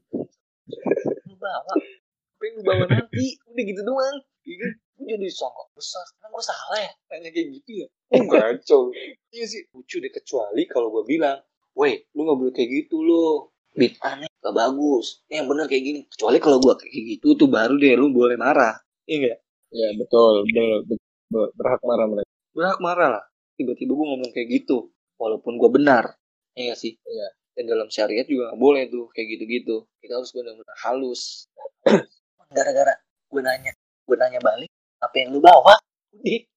Lu 1.25 1.35
bawa. 1.35 1.73
Apa 1.73 2.41
yang 2.43 2.53
lu 2.55 2.63
bawa 2.63 2.83
nanti? 2.87 3.25
Udah 3.45 3.63
gitu 3.63 3.81
doang. 3.81 4.17
Iya 4.43 4.55
kan? 4.59 4.71
Gue 4.93 5.05
jadi 5.09 5.27
songkok 5.29 5.67
besar. 5.73 6.05
Kan 6.17 6.29
gue 6.29 6.43
salah 6.43 6.79
ya 6.79 6.91
tanya 7.07 7.29
kayak 7.29 7.47
gitu 7.53 7.71
ya. 7.79 7.87
Oh 8.13 8.23
kacau 8.29 8.81
iya 9.29 9.43
sih 9.43 9.65
lucu 9.69 9.97
deh 9.97 10.09
kecuali 10.09 10.63
kalau 10.65 10.87
gue 10.89 11.03
bilang 11.09 11.41
weh 11.73 12.05
lu 12.13 12.23
nggak 12.23 12.37
boleh 12.37 12.53
kayak 12.53 12.69
gitu 12.85 13.01
lo 13.01 13.49
bid'ah 13.73 14.13
nih 14.21 14.29
gak 14.39 14.55
bagus 14.55 15.25
yang 15.29 15.45
bener 15.49 15.65
kayak 15.65 15.83
gini. 15.83 15.99
Kecuali 16.05 16.37
kalau 16.37 16.57
gue 16.61 16.73
kayak 16.77 16.93
gitu 16.93 17.33
tuh 17.33 17.49
baru 17.49 17.73
deh 17.77 17.93
lu 17.97 18.13
boleh 18.13 18.37
marah. 18.37 18.77
Iya 19.09 19.17
nggak? 19.21 19.37
Ya 19.73 19.87
betul. 19.97 20.33
Betul. 20.45 20.77
Be- 20.87 21.01
be- 21.33 21.51
berhak 21.57 21.81
marah 21.81 22.05
mereka. 22.05 22.29
Berhak 22.53 22.79
marah 22.79 23.09
lah. 23.19 23.23
Tiba-tiba 23.57 23.91
gue 23.93 24.07
ngomong 24.13 24.31
kayak 24.33 24.47
gitu 24.61 24.93
walaupun 25.17 25.57
gue 25.57 25.69
benar. 25.73 26.13
Iya 26.53 26.73
gak 26.73 26.79
sih? 26.79 26.93
Iya. 27.01 27.29
dan 27.53 27.69
dalam 27.69 27.85
syariat 27.85 28.25
juga 28.25 28.49
gak 28.49 28.57
boleh 28.57 28.89
tuh 28.89 29.13
kayak 29.13 29.37
gitu-gitu. 29.37 29.85
Kita 30.01 30.17
harus 30.17 30.33
benar-benar 30.33 30.77
halus. 30.85 31.45
Gara-gara 32.55 32.93
gue 33.29 33.41
nanya 33.41 33.71
gue 34.03 34.17
nanya 34.17 34.41
balik 34.41 34.69
apa 34.97 35.15
yang 35.21 35.33
lu 35.33 35.41
bawa? 35.41 35.77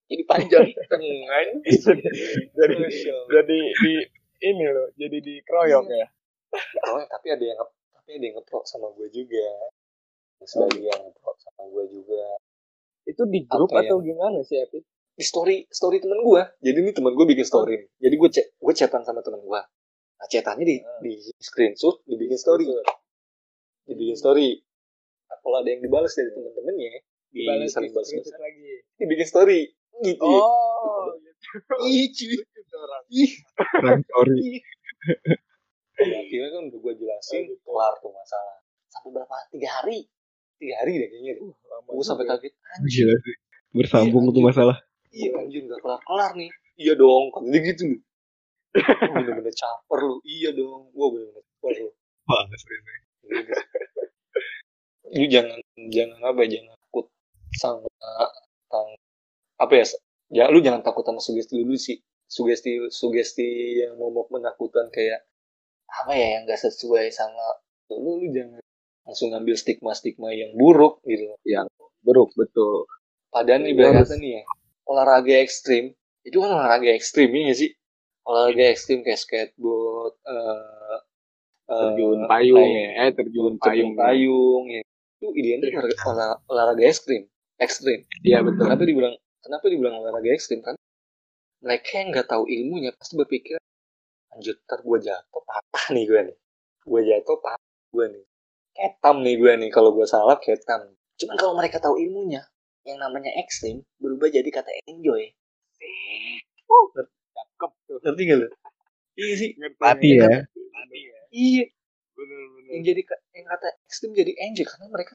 Jadi 0.06 0.22
panjang. 0.24 0.64
Tengan 0.92 1.46
jadi 2.56 2.76
jadi 3.28 3.58
di 3.72 3.92
ini 4.44 4.64
loh 4.68 4.88
jadi 4.94 5.16
dikeroyok 5.16 5.84
ya 5.88 6.06
oh, 6.92 7.02
tapi 7.10 7.26
ada 7.32 7.44
yang 7.44 7.58
tapi 7.92 8.10
ada 8.16 8.24
yang 8.24 8.36
ngeprok 8.38 8.64
sama 8.68 8.92
gue 8.94 9.08
juga. 9.10 9.46
Sebagian 10.44 10.98
ngeprok 11.00 11.36
sama 11.42 11.62
gue 11.70 11.84
juga. 11.90 12.22
Itu 13.06 13.22
di 13.26 13.46
grup 13.46 13.70
Apa 13.72 13.86
atau 13.86 13.98
gimana 14.02 14.42
sih 14.42 14.58
Epi? 14.60 14.82
di 15.16 15.24
story 15.24 15.64
story 15.72 15.96
temen 15.96 16.20
gue 16.20 16.42
jadi 16.60 16.76
ini 16.76 16.92
temen 16.92 17.16
gue 17.16 17.24
bikin 17.24 17.48
story 17.48 17.80
nih. 17.80 17.88
jadi 18.04 18.14
gue 18.20 18.28
chat 18.28 18.46
gue 18.52 18.74
chatan 18.76 19.00
sama 19.00 19.24
temen 19.24 19.40
gue 19.40 19.60
nah 20.20 20.28
chatannya 20.28 20.64
di 20.68 20.76
Ah. 20.84 21.00
di 21.00 21.12
screenshot 21.40 22.00
dibikin 22.08 22.40
story. 22.40 22.64
Dibikin 23.84 24.16
story. 24.16 24.64
Nah, 25.28 25.36
kalau 25.44 25.60
ada 25.60 25.68
yang 25.70 25.84
dibalas 25.84 26.16
dari 26.16 26.32
temen-temennya 26.32 27.04
di 27.30 27.44
Dibalas 27.44 27.68
saling 27.68 27.92
balas 27.92 28.08
lagi. 28.16 28.80
Dibikin 28.96 29.26
story. 29.28 29.60
Gitu 30.00 30.24
ya 30.24 30.40
oh 30.40 31.12
ih 31.84 32.08
cuy. 32.16 32.36
Ih. 33.12 33.30
Sorry. 34.08 34.64
Pada 35.96 36.16
akhirnya 36.20 36.48
kan 36.52 36.62
udah 36.68 36.78
gue 36.84 36.92
jelasin 37.00 37.44
kelar 37.64 37.94
tuh 38.04 38.12
masalah. 38.12 38.56
Sampai 38.92 39.10
berapa? 39.16 39.34
Tiga 39.48 39.68
hari? 39.80 40.04
Tiga 40.60 40.74
hari 40.84 40.92
deh 41.00 41.08
kayaknya 41.08 41.32
deh. 41.40 41.44
gue 41.88 42.04
sampai 42.04 42.24
kaget. 42.28 42.52
Anjir. 42.76 43.08
Bersambung 43.72 44.24
Iya, 44.28 44.34
tuh 44.36 44.44
masalah. 44.44 44.76
iya 45.16 45.28
anjir 45.36 45.64
gak 45.64 45.80
kelar 45.80 46.00
kelar 46.04 46.32
nih. 46.36 46.50
Iya 46.76 46.92
dong 46.96 47.32
kata 47.32 47.48
dia 47.48 47.60
gitu. 47.72 47.84
Loh 48.76 49.12
bener-bener 49.16 49.54
caper 49.56 50.00
lu. 50.04 50.16
Iya 50.24 50.50
dong 50.52 50.92
gue 50.92 51.06
bener-bener 51.16 51.44
caper 51.44 51.72
lu. 51.80 51.90
Wah, 52.28 52.42
serius. 52.52 52.84
lu 55.16 55.24
jangan 55.30 55.58
jangan 55.92 56.18
apa 56.24 56.38
ya 56.44 56.48
jangan 56.58 56.74
takut 56.82 57.06
sama 57.54 57.88
tang 58.68 58.88
apa 59.56 59.72
ya 59.78 59.84
ya 60.34 60.44
lu 60.50 60.58
jangan 60.60 60.82
takut 60.82 61.04
sama 61.06 61.20
sugesti 61.20 61.56
dulu 61.60 61.76
sih. 61.76 62.00
Sugesti 62.26 62.90
sugesti 62.90 63.80
yang 63.86 63.96
momok 64.00 64.32
menakutkan 64.34 64.90
kayak 64.90 65.22
apa 65.86 66.12
ya 66.14 66.26
yang 66.38 66.42
gak 66.50 66.60
sesuai 66.60 67.08
sama 67.14 67.62
lu 67.90 68.18
lu 68.18 68.28
jangan 68.34 68.62
langsung 69.06 69.30
ngambil 69.30 69.54
stigma 69.54 69.94
stigma 69.94 70.34
yang 70.34 70.50
buruk 70.58 70.98
gitu. 71.06 71.30
Buruk 72.02 72.34
betul. 72.34 72.90
Padahal 73.30 73.62
nih 73.62 73.74
kata 73.78 74.18
nih 74.18 74.30
ya 74.38 74.42
olahraga 74.86 75.34
ekstrim 75.42 75.94
itu 76.26 76.36
kan 76.42 76.50
olahraga 76.50 76.90
ekstrim 76.90 77.30
ini 77.30 77.54
sih? 77.54 77.70
Olahraga 78.26 78.64
ekstrim 78.74 79.06
kayak 79.06 79.22
skateboard 79.22 80.14
eh 80.26 80.98
eh, 81.66 81.78
terjun 81.94 82.20
payung 82.26 82.70
ya? 82.70 82.88
eh 83.06 83.10
terjun 83.14 83.52
terjun 83.58 83.58
payung 83.62 83.92
payung 83.94 84.64
ya. 84.70 84.82
itu 85.22 85.28
identik 85.38 85.70
olahraga, 85.74 85.96
olah- 86.10 86.40
olahraga 86.50 86.82
ekstrim 86.86 87.22
ekstrim. 87.62 88.04
Iya 88.26 88.42
betul. 88.42 88.66
Kenapa 88.66 88.82
dibilang 88.84 89.14
kenapa 89.42 89.64
dibilang 89.70 89.94
olahraga 90.02 90.30
ekstrim 90.34 90.60
kan? 90.66 90.74
Mereka 91.62 91.90
yang 91.98 92.08
nggak 92.12 92.28
tahu 92.30 92.44
ilmunya 92.46 92.90
pasti 92.94 93.14
berpikir 93.16 93.56
anjir 94.36 94.60
ntar 94.68 94.84
gue 94.84 94.98
jatuh 95.00 95.42
patah 95.42 95.84
nih 95.90 96.04
gue 96.04 96.20
nih. 96.28 96.36
Gue 96.84 97.00
jatuh 97.02 97.36
patah 97.40 97.64
gue 97.90 98.06
nih. 98.12 98.24
Ketam 98.76 99.16
nih 99.24 99.34
gue 99.40 99.52
nih 99.56 99.70
kalau 99.72 99.96
gue 99.96 100.04
salah 100.04 100.36
ketam. 100.36 100.92
Cuman 101.16 101.36
kalau 101.40 101.56
mereka 101.56 101.80
tahu 101.80 101.96
ilmunya 101.96 102.44
yang 102.84 103.00
namanya 103.00 103.32
ekstrim 103.40 103.80
berubah 103.96 104.28
jadi 104.28 104.46
kata 104.46 104.68
enjoy. 104.86 105.32
Cakep 107.34 107.72
tuh. 107.88 107.98
Ngerti 108.04 108.22
gak 108.28 108.38
lu? 108.44 108.48
Iya 109.16 109.34
sih. 109.34 109.50
Mati 109.80 110.08
ya. 110.20 110.28
Mati 110.44 110.98
ya. 111.00 111.18
Iya. 111.32 111.64
Bener-bener. 112.12 112.68
Yang 112.76 112.82
jadi 112.84 113.00
yang 113.36 113.46
kata 113.48 113.68
ekstrim 113.88 114.10
jadi 114.12 114.32
enjoy 114.36 114.66
karena 114.68 114.86
mereka 114.92 115.12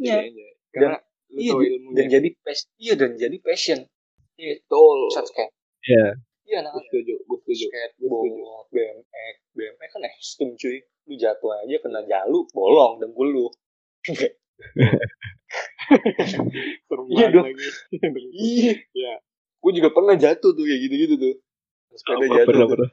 Iya, 0.00 0.16
Iya. 0.22 0.30
iya. 0.30 0.48
karena 0.70 0.98
lu 1.30 1.38
iya, 1.38 1.50
tahu 1.52 1.60
dan- 1.60 1.70
ilmunya. 1.70 1.94
dan 1.98 2.06
jadi 2.08 2.28
passion 2.40 2.68
iya 2.78 2.94
dan 2.94 3.10
jadi 3.18 3.36
passion. 3.42 3.78
Iya. 4.38 4.54
Betul. 4.62 4.98
Skate 5.10 5.52
Iya. 6.50 6.60
iya 6.66 6.66
gue 6.66 6.74
nah 6.74 6.84
setuju 6.90 7.14
gue 7.22 7.38
setuju. 7.46 7.66
Skateboard 7.70 8.66
BMX 8.74 9.34
BMX 9.54 9.88
kan 9.94 10.02
ekstrim 10.02 10.50
cuy. 10.58 10.76
Lu 11.06 11.14
jatuh 11.14 11.50
aja 11.62 11.76
kena 11.78 12.00
jalu 12.10 12.38
bolong 12.50 12.98
dengkul 12.98 13.28
lu. 13.30 13.46
Iya 17.10 17.26
dong. 17.30 17.46
lagi. 17.46 17.68
Iya. 18.34 18.74
Iya. 18.94 19.14
gue 19.60 19.72
juga 19.76 19.92
pernah 19.92 20.16
jatuh 20.16 20.50
tuh 20.56 20.64
kayak 20.64 20.80
gitu-gitu 20.88 21.14
tuh. 21.20 21.34
Sepeda 21.92 22.26
Apa, 22.26 22.34
jatuh 22.42 22.48
pernah, 22.48 22.66
tuh. 22.66 22.72
pernah. 22.74 22.90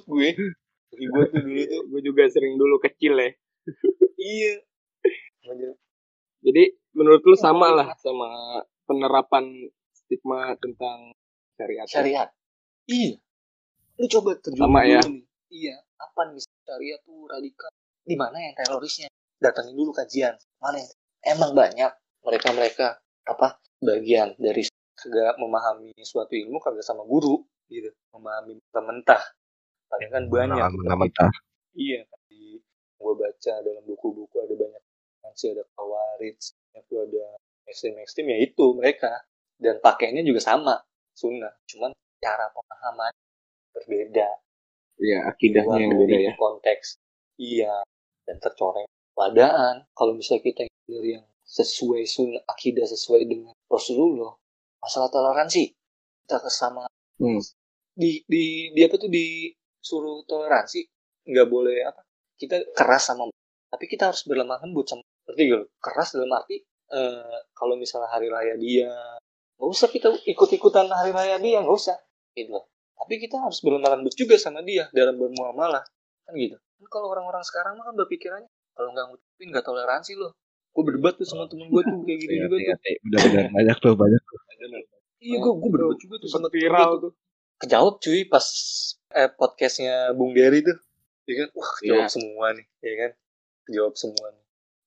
gue. 0.00 0.28
Kaki 0.90 1.04
gue 1.06 1.24
tuh 1.30 1.40
dulu 1.44 1.62
tuh. 1.68 1.82
Gue 1.90 2.00
juga 2.02 2.22
sering 2.32 2.54
dulu 2.56 2.76
kecil 2.80 3.14
ya. 3.18 3.30
Iya. 4.20 4.54
Jadi 6.40 6.62
menurut 6.96 7.22
lu 7.22 7.36
sama 7.36 7.70
lah 7.70 7.94
sama. 8.00 8.28
penerapan 8.90 9.70
stigma 9.94 10.50
tentang 10.58 11.14
syariat. 11.54 11.86
Syariat 11.86 12.30
iya. 12.90 13.14
Lu 14.00 14.06
coba 14.10 14.34
terjun 14.42 14.66
Sama 14.66 14.82
dulu 14.82 14.90
ya. 14.90 15.00
nih. 15.06 15.22
Iya 15.50 15.76
apa 16.00 16.20
nih 16.32 16.40
syariat 16.64 17.00
tuh 17.04 17.28
radikal? 17.28 17.70
Di 18.02 18.16
mana 18.16 18.36
yang 18.40 18.54
terorisnya? 18.56 19.08
Datangin 19.38 19.76
dulu 19.76 19.92
kajian. 19.92 20.34
Mana 20.58 20.80
yang 20.80 20.90
emang 21.36 21.52
banyak 21.52 21.92
mereka 22.24 22.48
mereka 22.52 22.86
apa 23.28 23.60
bagian 23.80 24.36
dari 24.36 24.66
kagak 24.96 25.36
memahami 25.40 25.92
suatu 26.04 26.36
ilmu 26.36 26.60
kagak 26.60 26.84
sama 26.84 27.04
guru 27.04 27.44
gitu. 27.68 27.92
Memahami 28.16 28.58
mentah-mentah. 28.58 29.22
Padahal 29.88 30.10
kan 30.10 30.24
banyak. 30.28 30.58
Mentah-mentah. 30.80 31.30
iya 31.78 32.02
di 32.26 32.58
gue 33.00 33.12
baca 33.16 33.52
dalam 33.62 33.82
buku-buku 33.86 34.36
ada 34.42 34.54
banyak 34.58 34.82
masih 35.22 35.54
ada 35.54 35.64
kawarit 35.78 36.36
itu 36.74 36.94
ada 36.98 37.24
ekstrim 37.70 37.94
ekstrim 38.02 38.26
ya 38.28 38.38
itu 38.42 38.74
mereka. 38.76 39.24
Dan 39.60 39.76
pakainya 39.84 40.24
juga 40.24 40.40
sama 40.40 40.80
sunnah. 41.12 41.52
Cuman 41.68 41.92
cara 42.20 42.46
pemahaman 42.52 43.12
berbeda 43.72 44.28
Iya, 45.00 45.24
akidahnya 45.32 45.76
yang 45.80 45.96
Waktu 45.96 46.00
beda 46.04 46.16
di 46.20 46.26
ya. 46.28 46.32
konteks 46.36 46.86
iya 47.40 47.74
dan 48.28 48.36
tercoreng 48.36 48.84
padaan 49.16 49.88
kalau 49.96 50.12
misalnya 50.12 50.44
kita 50.44 50.68
dari 50.84 51.16
yang 51.16 51.24
sesuai 51.42 52.04
sunnah 52.04 52.44
akidah 52.46 52.84
sesuai 52.84 53.24
dengan 53.24 53.56
Rasulullah 53.66 54.36
masalah 54.78 55.08
toleransi 55.08 55.72
kita 56.24 56.38
kesama 56.38 56.84
Hmm. 57.16 57.36
di 57.92 58.24
di 58.24 58.44
di 58.72 58.80
apa 58.80 58.96
tuh 58.96 59.08
disuruh 59.08 60.24
toleransi 60.24 60.80
nggak 61.28 61.48
boleh 61.48 61.84
apa 61.84 62.00
kita 62.36 62.60
keras 62.72 63.12
sama 63.12 63.28
tapi 63.68 63.84
kita 63.84 64.08
harus 64.08 64.24
berlemah 64.24 64.56
lembut 64.60 64.88
sama 64.88 65.04
ngerti 65.28 65.42
gak 65.48 65.64
keras 65.78 66.16
dalam 66.16 66.32
arti 66.32 66.64
eh, 66.90 67.36
kalau 67.52 67.76
misalnya 67.76 68.08
hari 68.08 68.32
raya 68.32 68.56
dia 68.56 68.88
nggak 69.56 69.68
usah 69.68 69.88
kita 69.88 70.08
ikut-ikutan 70.24 70.88
hari 70.88 71.12
raya 71.12 71.36
dia 71.36 71.60
nggak 71.60 71.76
usah 71.76 71.96
gitu. 72.32 72.50
Loh. 72.52 72.64
tapi 73.00 73.16
kita 73.16 73.40
harus 73.40 73.58
berlemah 73.64 73.96
lembut 73.96 74.12
juga 74.12 74.36
sama 74.36 74.60
dia 74.60 74.86
dalam 74.92 75.16
bermuamalah 75.16 75.80
kan 76.24 76.32
gitu. 76.36 76.54
Kan 76.56 76.86
kalau 76.88 77.08
orang-orang 77.10 77.40
sekarang 77.42 77.74
mah 77.74 77.88
kan 77.88 77.96
berpikirannya 77.96 78.50
kalau 78.72 78.92
nggak 78.92 79.06
ngucapin 79.08 79.46
nggak 79.50 79.64
toleransi 79.64 80.12
loh. 80.14 80.32
Gue 80.70 80.82
berdebat 80.86 81.16
tuh 81.16 81.26
sama 81.26 81.48
temen 81.48 81.66
gue 81.66 81.82
tuh 81.82 81.98
kayak 82.04 82.18
gitu 82.22 82.32
Iya, 82.32 82.42
juga 82.46 82.56
iya, 82.60 82.74
tuh. 82.76 82.86
iya. 82.86 82.98
Benar-benar 83.02 83.46
banyak 83.50 83.76
tuh, 83.80 83.92
banyak 83.96 84.20
tuh. 84.22 84.38
iya 85.20 85.36
gue 85.36 85.52
gue 85.52 85.70
berdebat 85.72 85.98
juga 85.98 86.14
tuh 86.18 86.30
sama 86.30 86.46
viral 86.48 86.90
gua 86.92 87.02
tuh. 87.08 87.12
kejawab 87.60 87.94
cuy 87.98 88.20
pas 88.24 88.46
eh, 89.10 89.28
podcastnya 89.32 89.94
Bung 90.12 90.32
Dery 90.32 90.60
tuh. 90.60 90.76
Ya 91.24 91.34
kan? 91.40 91.48
Wah 91.56 91.70
kejawab 91.80 92.04
Iya. 92.04 92.12
semua 92.12 92.46
nih 92.52 92.66
ya 92.80 92.94
kan? 93.00 93.10
Kejawab 93.64 93.94
semua 93.96 94.26
nih. 94.30 94.44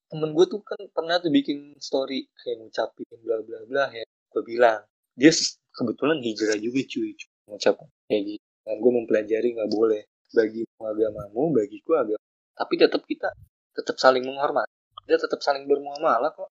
Temen 0.08 0.30
gue 0.32 0.46
tuh 0.46 0.62
kan 0.62 0.80
pernah 0.94 1.18
tuh 1.18 1.30
bikin 1.30 1.74
story 1.78 2.30
kayak 2.38 2.62
ngucapin 2.62 3.10
bla 3.20 3.42
bla 3.42 3.60
bla 3.66 3.86
ya. 3.90 4.06
Gue 4.30 4.44
bilang 4.46 4.86
dia 5.14 5.34
kebetulan 5.74 6.22
hijrah 6.22 6.56
juga 6.56 6.80
cuy 6.86 7.12
ngucap 7.48 7.76
kayak 8.08 8.24
gitu 8.38 8.46
dan 8.64 8.76
gue 8.80 8.92
mempelajari 8.92 9.48
nggak 9.60 9.72
boleh. 9.72 10.02
Bagi 10.34 10.66
agamamu 10.82 11.54
bagiku 11.54 11.94
agama. 11.94 12.24
Tapi 12.58 12.74
tetap 12.80 13.06
kita 13.06 13.30
tetap 13.76 13.96
saling 14.02 14.26
menghormati. 14.26 14.72
Kita 15.06 15.30
tetap 15.30 15.40
saling 15.44 15.70
bermuamalah 15.70 16.34
kok. 16.34 16.50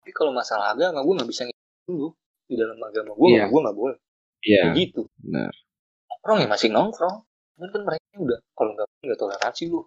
Tapi 0.00 0.10
kalau 0.16 0.32
masalah 0.32 0.72
agama 0.72 1.04
gue 1.04 1.14
nggak 1.20 1.28
bisa 1.28 1.42
dulu 1.84 2.14
di 2.48 2.54
dalam 2.56 2.78
agama 2.80 3.12
gue 3.12 3.28
Iya. 3.36 3.44
gue 3.50 3.60
nggak 3.60 3.76
boleh. 3.76 3.98
Iya, 4.40 4.62
kayak 4.72 4.76
gitu. 4.78 5.02
benar. 5.20 5.52
nongkrong 6.08 6.38
ya 6.40 6.48
masih 6.48 6.68
nongkrong. 6.72 7.16
Cuman 7.56 7.68
kan 7.68 7.82
mereka 7.84 8.04
udah 8.16 8.38
kalau 8.56 8.70
nggak 8.72 8.88
nggak 9.04 9.18
toleransi 9.20 9.62
lu. 9.68 9.80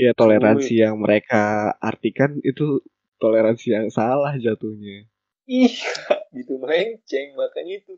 Iya, 0.00 0.10
toleransi 0.16 0.74
yang 0.74 0.96
mereka 0.98 1.70
artikan 1.78 2.40
itu 2.42 2.80
toleransi 3.22 3.66
yang 3.70 3.86
salah 3.92 4.34
jatuhnya. 4.40 5.06
Iya 5.44 5.68
gitu 6.36 6.52
melenceng 6.56 7.34
makanya 7.34 7.74
itu 7.78 7.92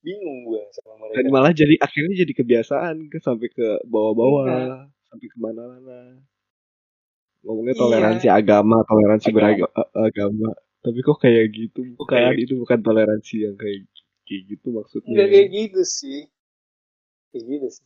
bingung 0.00 0.44
gue 0.44 0.62
sama 0.72 1.00
mereka 1.00 1.16
Dan 1.16 1.26
malah 1.28 1.52
jadi 1.52 1.74
akhirnya 1.76 2.14
jadi 2.22 2.32
kebiasaan 2.34 2.96
ke 3.08 3.18
sampai 3.18 3.48
ke 3.48 3.80
bawah-bawah, 3.84 4.88
sampai 5.06 5.26
ke 5.26 5.36
mana-mana. 5.36 6.20
Ngomongnya 7.40 7.72
Iya. 7.72 7.80
toleransi 7.80 8.26
agama, 8.28 8.76
toleransi 8.84 9.28
Agama. 9.32 9.66
beragama. 9.72 10.50
Tapi 10.80 10.98
kok 11.00 11.18
kayak 11.18 11.46
gitu? 11.52 11.80
Bukan, 11.96 12.08
Kayak- 12.10 12.36
itu 12.38 12.52
bukan 12.56 12.78
toleransi 12.80 13.34
yang 13.44 13.56
kayak 13.56 13.84
kayak 14.24 14.42
gitu 14.48 14.66
maksudnya. 14.70 15.08
Enggak 15.08 15.28
kayak 15.32 15.48
gitu 15.50 15.80
sih. 15.82 16.20
Kayak 17.32 17.44
gitu 17.48 17.66
sih. 17.74 17.84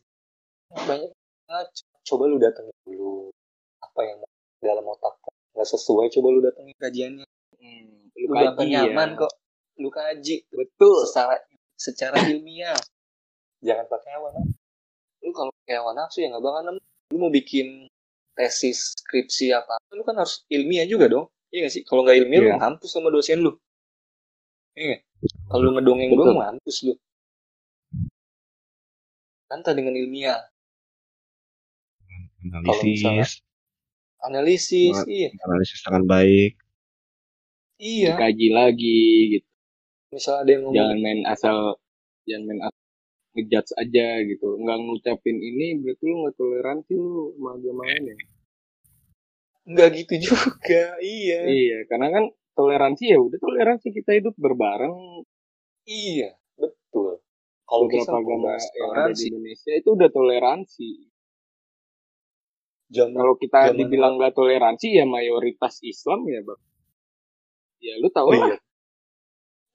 Banyak 0.75 1.11
ngaco. 1.47 1.83
Coba 2.05 2.23
lu 2.27 2.37
datang 2.37 2.67
dulu. 2.83 3.31
Apa 3.81 3.99
yang 4.03 4.19
dalam 4.59 4.85
otak 4.85 5.15
nggak 5.55 5.67
sesuai, 5.67 6.11
coba 6.11 6.27
lu 6.29 6.39
datengin 6.39 6.75
kajiannya. 6.75 7.25
Hmm, 7.55 7.94
Lu, 8.25 8.33
bakal 8.33 8.53
kaji 8.55 8.69
nyaman 8.71 9.09
ya. 9.09 9.19
kok. 9.21 9.33
Lu 9.75 9.89
kaji 9.89 10.35
Betul. 10.49 10.97
secara 11.05 11.35
secara 11.75 12.15
ilmiah. 12.31 12.77
Jangan 13.59 13.85
pakai 13.85 14.09
hawa 14.13 14.29
nafsu. 14.31 14.53
Lu 15.21 15.31
kalau 15.31 15.51
pakai 15.55 15.75
hawa 15.75 15.91
nafsu 15.93 16.17
ya 16.19 16.27
nggak 16.29 16.41
bakal 16.41 16.61
nemu. 16.63 16.81
Lu 17.07 17.17
mau 17.17 17.29
bikin 17.29 17.85
tesis, 18.33 18.97
skripsi 18.97 19.53
apa, 19.53 19.79
lu 19.89 20.01
kan 20.01 20.15
harus 20.15 20.43
ilmiah 20.47 20.83
juga 20.83 21.07
dong. 21.07 21.25
Iya 21.49 21.65
gak 21.65 21.73
sih? 21.73 21.83
Kalau 21.83 22.03
nggak 22.03 22.17
ilmiah 22.19 22.41
lu 22.41 22.49
Iya. 22.49 22.57
mampus 22.57 22.89
sama 22.89 23.07
dosen 23.07 23.39
lu. 23.39 23.55
Iya? 24.75 24.99
Kalau 25.47 25.61
lu 25.63 25.71
ngedongeng 25.73 26.11
doang 26.11 26.35
mampus 26.35 26.83
lu. 26.83 26.93
Kanta 29.45 29.71
dengan 29.71 29.93
ilmiah. 29.93 30.41
Analisis, 32.45 33.41
analisis 34.21 34.93
Buat- 34.93 35.09
iya 35.09 35.29
analisis 35.41 35.79
dengan 35.81 36.03
baik. 36.05 36.53
Iya 37.77 38.15
Dikaji 38.15 38.47
lagi 38.49 39.01
gitu. 39.33 39.47
misalnya 40.11 40.39
ada 40.41 40.49
yang 40.51 40.61
ngomong 40.63 40.75
Jangan 40.77 40.97
main 40.99 41.19
asal 41.25 41.57
jangan 42.23 42.43
main 42.47 42.59
asal 42.63 42.81
ngejudge 43.35 43.71
aja 43.75 44.07
gitu. 44.23 44.47
Enggak 44.55 44.77
ngucapin 44.79 45.37
ini 45.37 45.67
berarti 45.77 46.03
lu 46.03 46.15
nggak 46.23 46.35
toleransi 46.35 46.91
lu 46.93 47.13
sama 47.35 47.49
agama 47.53 47.83
lain 47.83 48.03
ya. 48.05 48.17
nggak 49.65 49.89
gitu 49.97 50.13
juga 50.23 50.83
iya 51.01 51.39
Iya, 51.43 51.77
karena 51.85 52.07
kan 52.09 52.23
toleransi 52.53 53.03
ya 53.09 53.17
udah 53.17 53.35
toleransi 53.35 53.87
kita 53.91 54.13
hidup 54.13 54.37
berbareng 54.37 54.93
iya 55.83 56.37
betul 56.55 57.17
kalau 57.65 57.89
kita 57.89 58.05
beberapa 58.07 58.21
agama 58.21 58.49
yang 58.55 58.91
ada 58.93 59.11
di 59.11 59.25
Indonesia 59.27 59.71
itu 59.73 59.89
udah 59.91 60.09
toleransi. 60.09 60.91
zaman 62.87 63.17
Kalau 63.17 63.35
kita 63.35 63.59
Zaman- 63.65 63.77
dibilang 63.81 64.13
nggak 64.15 64.33
toleransi 64.33 64.87
ya 64.93 65.03
mayoritas 65.03 65.81
Islam 65.81 66.21
ya, 66.29 66.45
Bang. 66.45 66.61
Ya 67.85 67.95
lu 68.01 68.09
tahu 68.09 68.33
Oh, 68.33 68.33
iya. 68.33 68.57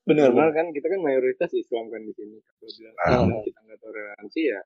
benar 0.03 0.27
Benar 0.27 0.29
benar 0.35 0.51
kan 0.59 0.67
kita 0.75 0.87
kan 0.91 1.01
mayoritas 1.07 1.51
Islam 1.55 1.87
kan 1.89 2.03
di 2.03 2.11
sini. 2.19 2.43
Kalau 2.43 2.71
bilang 2.75 2.95
Ah. 2.99 3.23
"Ah, 3.23 3.41
kita 3.47 3.59
nggak 3.63 3.79
toleransi 3.79 4.41
ya 4.43 4.61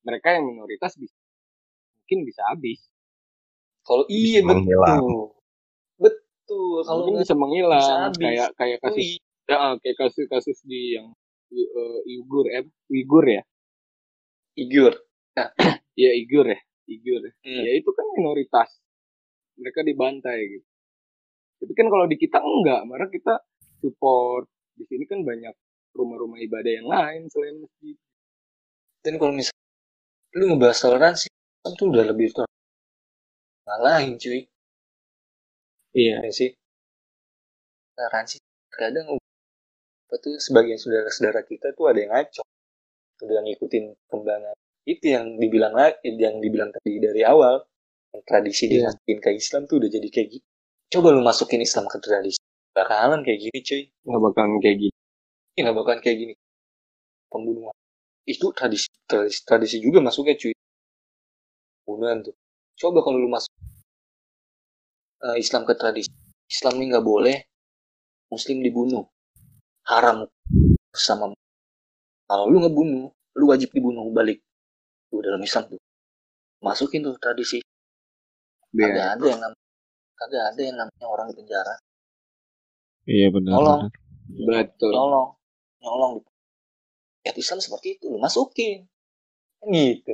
mereka 0.00 0.28
yang 0.32 0.44
minoritas 0.48 0.96
bisa 0.96 1.16
mungkin 2.00 2.18
bisa 2.26 2.42
habis. 2.50 2.80
kalau 3.80 4.04
iya 4.12 4.40
Bisa 4.44 4.48
menghilang. 4.48 5.00
betul 5.00 5.24
betul 5.98 6.68
kalau 6.84 7.00
mungkin 7.08 7.22
bisa 7.24 7.36
menghilang 7.36 7.80
bisa 7.80 7.96
habis. 8.08 8.20
kayak 8.20 8.48
kayak 8.56 8.78
kasus 8.84 9.04
iya. 9.04 9.20
ya, 9.50 9.56
ah, 9.56 9.74
kayak 9.80 9.96
kasus-kasus 9.98 10.58
di 10.68 10.80
yang 11.00 11.08
uh, 11.50 11.98
Uyghur 12.06 12.46
eh 12.48 12.64
Uyghur 12.92 13.24
ya. 13.26 13.42
Uyghur 14.58 14.94
ya. 15.96 16.60
Uyghur. 16.90 17.22
ya. 17.24 17.32
Hmm. 17.46 17.62
Ya 17.64 17.72
itu 17.78 17.90
kan 17.94 18.06
minoritas. 18.14 18.70
Mereka 19.56 19.80
dibantai 19.82 20.40
gitu. 20.58 20.69
Tapi 21.60 21.72
kan 21.76 21.86
kalau 21.92 22.08
di 22.08 22.16
kita 22.16 22.40
enggak, 22.40 22.80
malah 22.88 23.08
kita 23.12 23.44
support. 23.80 24.48
Di 24.74 24.84
sini 24.88 25.04
kan 25.04 25.20
banyak 25.20 25.52
rumah-rumah 25.92 26.38
ibadah 26.40 26.72
yang 26.72 26.88
lain 26.88 27.26
selain 27.28 27.60
masjid. 27.60 27.96
dan 29.00 29.16
kalau 29.16 29.32
misalnya 29.32 29.64
lu 30.36 30.44
ngebahas 30.52 30.78
toleransi 30.78 31.28
kan 31.64 31.72
tuh 31.72 31.88
udah 31.88 32.04
lebih 32.04 32.28
toleransi 32.36 33.80
lain 33.80 34.10
cuy 34.20 34.40
Iya. 35.96 36.16
ya 36.22 36.30
sih 36.30 36.50
toleransi 37.96 38.36
kadang 38.70 39.16
apa 39.16 40.14
tuh 40.20 40.36
sebagian 40.36 40.76
saudara-saudara 40.76 41.40
kita 41.48 41.72
tuh 41.74 41.88
ada 41.90 41.98
yang 42.04 42.12
ngaco 42.12 42.42
udah 43.24 43.40
ngikutin 43.40 43.84
kembangan 44.12 44.56
itu 44.84 45.04
yang 45.16 45.26
dibilang 45.40 45.72
lagi 45.72 45.96
yang 46.20 46.36
dibilang 46.44 46.70
tadi 46.76 47.00
dari 47.00 47.22
awal 47.24 47.64
yang 48.12 48.22
tradisi 48.28 48.68
Iya. 48.68 48.92
dimasukin 48.92 49.18
ke 49.24 49.30
Islam 49.32 49.62
tuh 49.64 49.80
udah 49.80 49.90
jadi 49.90 50.08
kayak 50.12 50.28
gitu 50.38 50.49
coba 50.90 51.14
lu 51.14 51.22
masukin 51.22 51.62
Islam 51.62 51.86
ke 51.86 52.02
tradisi. 52.02 52.42
Bakalan 52.74 53.22
kayak 53.22 53.38
gini 53.46 53.58
cuy. 53.62 53.82
Nggak 54.06 54.20
bakalan 54.26 54.58
kayak 54.58 54.76
gitu. 54.82 54.96
ya 55.54 55.60
nggak 55.66 55.76
bakalan 55.78 56.00
kayak 56.02 56.18
gini. 56.18 56.34
Pembunuhan. 57.30 57.76
Itu 58.26 58.50
tradisi 58.50 58.90
tradisi, 59.06 59.40
tradisi 59.46 59.76
juga 59.78 60.02
masuknya 60.02 60.34
cuy. 60.34 60.54
Pembunuhan 61.86 62.18
tuh. 62.26 62.34
Coba 62.74 62.98
kalau 63.06 63.22
lu 63.22 63.30
masuk 63.30 63.54
eh, 65.30 65.36
Islam 65.38 65.62
ke 65.62 65.74
tradisi. 65.78 66.10
Islam 66.50 66.82
ini 66.82 66.84
nggak 66.90 67.06
boleh 67.06 67.36
Muslim 68.34 68.58
dibunuh. 68.62 69.06
Haram 69.86 70.26
bersama 70.90 71.30
kalau 72.26 72.46
lu 72.50 72.62
ngebunuh 72.66 73.10
lu 73.38 73.44
wajib 73.46 73.70
dibunuh 73.70 74.10
balik. 74.10 74.42
Tuh 75.10 75.22
dalam 75.22 75.42
Islam 75.42 75.70
tuh. 75.70 75.80
Masukin 76.62 77.06
tuh 77.06 77.14
tradisi. 77.18 77.62
Kagak 78.70 79.18
ada 79.18 79.26
yang 79.26 79.42
namanya 79.42 79.59
kagak 80.20 80.52
ada 80.52 80.60
yang 80.60 80.76
namanya 80.76 81.06
orang 81.08 81.26
di 81.32 81.34
penjara. 81.40 81.74
Iya 83.08 83.32
benar. 83.32 83.52
Tolong. 83.56 83.82
Betul. 84.28 84.92
nyolong. 84.92 85.28
Nyolong 85.80 86.12
ya 87.24 87.32
Islam 87.36 87.58
seperti 87.60 87.96
itu 87.96 88.12
lu 88.12 88.20
masukin. 88.20 88.84
Kan 89.60 89.72
gitu. 89.72 90.12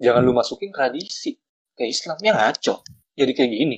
Jangan 0.00 0.24
lu 0.24 0.32
masukin 0.32 0.72
tradisi 0.72 1.36
ke 1.76 1.84
Islam. 1.84 2.16
Yang 2.24 2.36
ngaco. 2.40 2.74
Jadi 3.16 3.32
kayak 3.36 3.50
gini. 3.52 3.76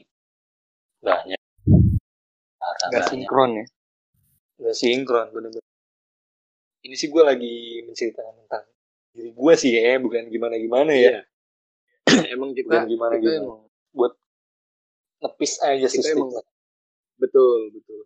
Banyak. 1.03 1.41
Banyak. 1.67 3.03
sinkron 3.11 3.51
ya. 3.59 3.67
Gak 4.63 4.77
sinkron 4.79 5.27
bener-bener. 5.35 5.67
Ini 6.83 6.95
sih 6.99 7.11
gue 7.11 7.23
lagi 7.23 7.83
menceritakan 7.87 8.47
tentang 8.47 8.65
diri 9.13 9.31
gue 9.35 9.53
sih 9.59 9.71
ya 9.75 9.99
bukan 9.99 10.31
gimana 10.31 10.55
gimana 10.59 10.93
ya. 10.95 11.11
Iya. 11.11 11.23
emang 12.35 12.55
kita, 12.55 12.87
bukan 12.87 12.91
gimana 12.91 13.15
kita 13.19 13.39
gimana 13.39 13.43
emang 13.47 13.61
nepis 15.23 15.53
aja 15.63 15.87
sih. 15.87 16.03
emang 16.13 16.35
betul 17.23 17.71
betul. 17.71 18.01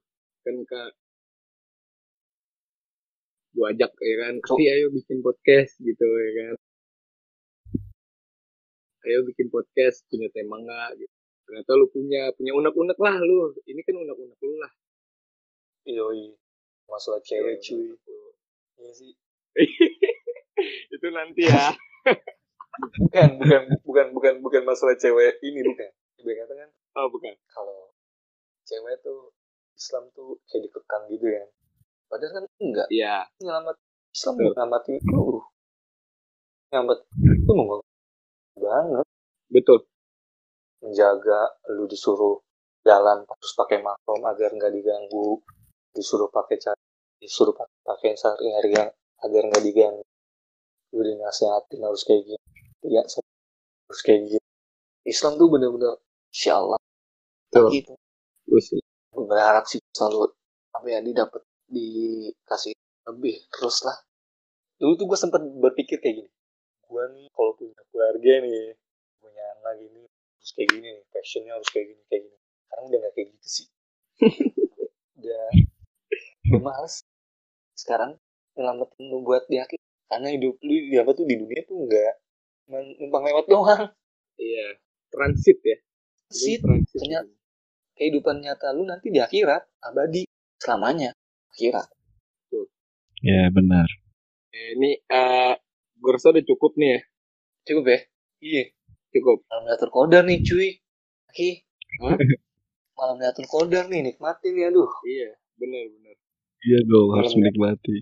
Kan 0.45 0.57
kak. 0.69 0.93
Gua 3.57 3.73
ajak 3.73 3.93
ya 3.97 4.15
kan. 4.21 4.35
"Fi, 4.45 4.65
ayo 4.69 4.87
bikin 4.93 5.25
podcast 5.25 5.81
gitu 5.81 6.05
ya 6.05 6.31
kan. 6.37 6.57
Ayo 9.09 9.19
bikin 9.25 9.49
podcast 9.49 10.05
punya 10.13 10.29
tema 10.29 10.61
nggak 10.61 11.01
gitu. 11.01 11.15
Ternyata 11.47 11.71
lu 11.79 11.87
punya 11.89 12.29
punya 12.37 12.53
unek-unek 12.53 12.99
lah 13.01 13.17
lu. 13.23 13.55
Ini 13.65 13.81
kan 13.81 13.95
unek-unek 13.97 14.39
lu 14.45 14.55
lah. 14.61 14.73
Yoi. 15.87 16.35
masalah 16.87 17.19
cewek 17.19 17.59
Iya, 17.59 17.65
cuy. 17.67 17.99
Iya 18.79 18.93
sih. 18.95 19.13
Itu 20.95 21.07
nanti 21.11 21.51
ya. 21.51 21.75
Bukan 22.77 23.41
bukan 23.41 23.63
bukan 23.89 24.07
bukan 24.13 24.35
bukan 24.45 24.63
masalah 24.69 24.95
cewek 25.01 25.41
ini 25.41 25.65
bukan. 25.65 25.81
kan 25.81 25.96
oh 26.97 27.07
bukan. 27.13 27.37
Kalau 27.53 27.93
cewek 28.67 28.99
tuh 29.05 29.31
Islam 29.77 30.09
tuh 30.17 30.41
kayak 30.49 30.67
dikekang 30.67 31.05
gitu 31.13 31.27
kan 31.29 31.49
padahal 32.09 32.33
kan 32.33 32.45
enggak. 32.63 32.87
Iya. 32.89 33.29
Nyelamat 33.43 33.77
Islam 34.15 34.35
Betul. 34.41 34.47
nyelamatin 34.57 34.95
lu 35.13 35.41
nyelamat 36.73 36.99
itu 37.15 37.53
mau 37.53 37.79
banget. 38.57 39.07
Betul. 39.53 39.81
Menjaga 40.83 41.41
lu 41.77 41.85
disuruh 41.87 42.41
jalan 42.87 43.27
harus 43.27 43.53
pakai 43.53 43.85
mahram 43.85 44.23
agar 44.25 44.51
nggak 44.55 44.73
diganggu. 44.73 45.41
Disuruh 45.93 46.33
pakai 46.33 46.57
cara 46.61 46.79
disuruh 47.21 47.57
pakai 47.57 48.17
sehari-hari 48.17 48.77
yang 48.77 48.91
agar 49.25 49.43
nggak 49.53 49.65
diganggu. 49.65 50.05
Lu 50.97 51.03
dinasihatin 51.05 51.81
harus 51.85 52.03
kayak 52.07 52.25
gini. 52.25 52.47
Ya 52.87 53.03
harus 53.05 54.01
kayak 54.03 54.21
gini. 54.27 54.47
Islam 55.07 55.39
tuh 55.39 55.47
bener-bener 55.53 56.03
insya 56.37 56.53
Allah 56.61 56.79
Betul. 57.49 57.69
gitu. 57.73 57.93
Gue 59.15 59.25
berharap 59.25 59.65
sih 59.71 59.81
selalu 59.97 60.31
apa 60.77 60.87
ya 60.93 61.01
didapat 61.01 61.43
dikasih 61.73 62.75
lebih 63.09 63.37
terus 63.51 63.81
lah. 63.87 63.97
Dulu 64.81 64.93
tuh 65.01 65.07
gue 65.11 65.19
sempet 65.19 65.43
berpikir 65.65 65.99
kayak 66.03 66.17
gini 66.25 66.31
gue 66.87 67.05
nih 67.19 67.27
kalau 67.35 67.53
punya 67.59 67.83
keluarga 67.91 68.33
nih 68.47 68.65
punya 69.19 69.45
anak 69.59 69.75
gini 69.83 70.03
harus 70.07 70.51
kayak 70.55 70.69
gini 70.71 70.89
nih 70.95 71.05
passionnya 71.11 71.53
harus 71.57 71.69
kayak 71.75 71.87
gini 71.93 72.03
kayak 72.11 72.23
gini. 72.29 72.39
Sekarang 72.67 72.85
udah 72.91 72.99
gak 73.03 73.15
kayak 73.17 73.29
gitu 73.35 73.49
sih. 73.49 73.67
Udah 75.19 75.47
udah 76.49 76.61
males. 76.63 76.95
Sekarang 77.77 78.13
nyelamatin 78.57 79.03
lu 79.11 79.19
buat 79.27 79.45
akhir 79.49 79.81
karena 80.11 80.29
hidup 80.35 80.55
lu 80.65 80.75
di 80.93 80.97
apa 81.01 81.13
tuh 81.19 81.27
di 81.29 81.37
dunia 81.41 81.61
tuh 81.69 81.77
nggak 81.87 82.15
men- 82.71 82.97
numpang 83.01 83.25
lewat 83.29 83.47
doang. 83.51 83.85
Iya 84.41 84.67
transit 85.13 85.59
ya. 85.65 85.77
Sih 86.29 86.59
transit. 86.59 86.97
ternyata 86.97 87.31
kehidupan 87.95 88.37
nyata 88.39 88.71
lu 88.71 88.83
nanti 88.83 89.09
di 89.09 89.19
akhirat 89.19 89.63
abadi 89.81 90.27
selamanya 90.57 91.13
akhirat 91.51 91.87
Ya 93.19 93.49
benar. 93.49 93.89
Eh, 94.51 94.77
Ini 94.77 94.91
eh 95.03 95.55
gue 95.97 96.11
rasa 96.11 96.31
udah 96.31 96.45
cukup 96.45 96.77
nih 96.77 96.91
ya. 96.91 97.01
cukup 97.65 97.85
ya 97.87 97.99
iya 98.39 98.65
Cukup. 99.09 99.43
malam 99.47 99.65
Lailatul 99.65 99.91
Qadar 99.91 100.23
nih 100.23 100.39
cuy 100.43 100.69
Hah? 101.99 102.17
malam 102.99 103.17
Lailatul 103.17 103.47
Qadar 103.47 103.89
nih 103.89 104.05
nikmatin 104.05 104.55
ya 104.55 104.69
aduh 104.69 104.93
Iya, 105.03 105.31
benar 105.57 105.85
benar. 105.89 106.15
Iya 106.61 106.79
dong 106.85 107.09
harus 107.13 107.33
Malam- 107.33 107.41
menikmati. 107.43 107.97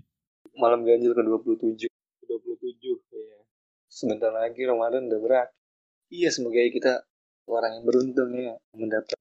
malam 0.53 0.79
ganjil 0.83 1.11
ke 1.11 1.21
27 1.21 1.87
27 2.21 2.99
ya. 3.23 3.39
sebentar 3.87 4.29
lagi 4.29 4.61
Ramadan 4.61 5.07
udah 5.07 5.19
berakhir 5.19 5.55
iya 6.09 6.29
semoga 6.29 6.59
kita 6.69 7.07
orang 7.49 7.71
yang 7.79 7.85
beruntung 7.85 8.29
ya 8.33 8.53
mendapat 8.73 9.17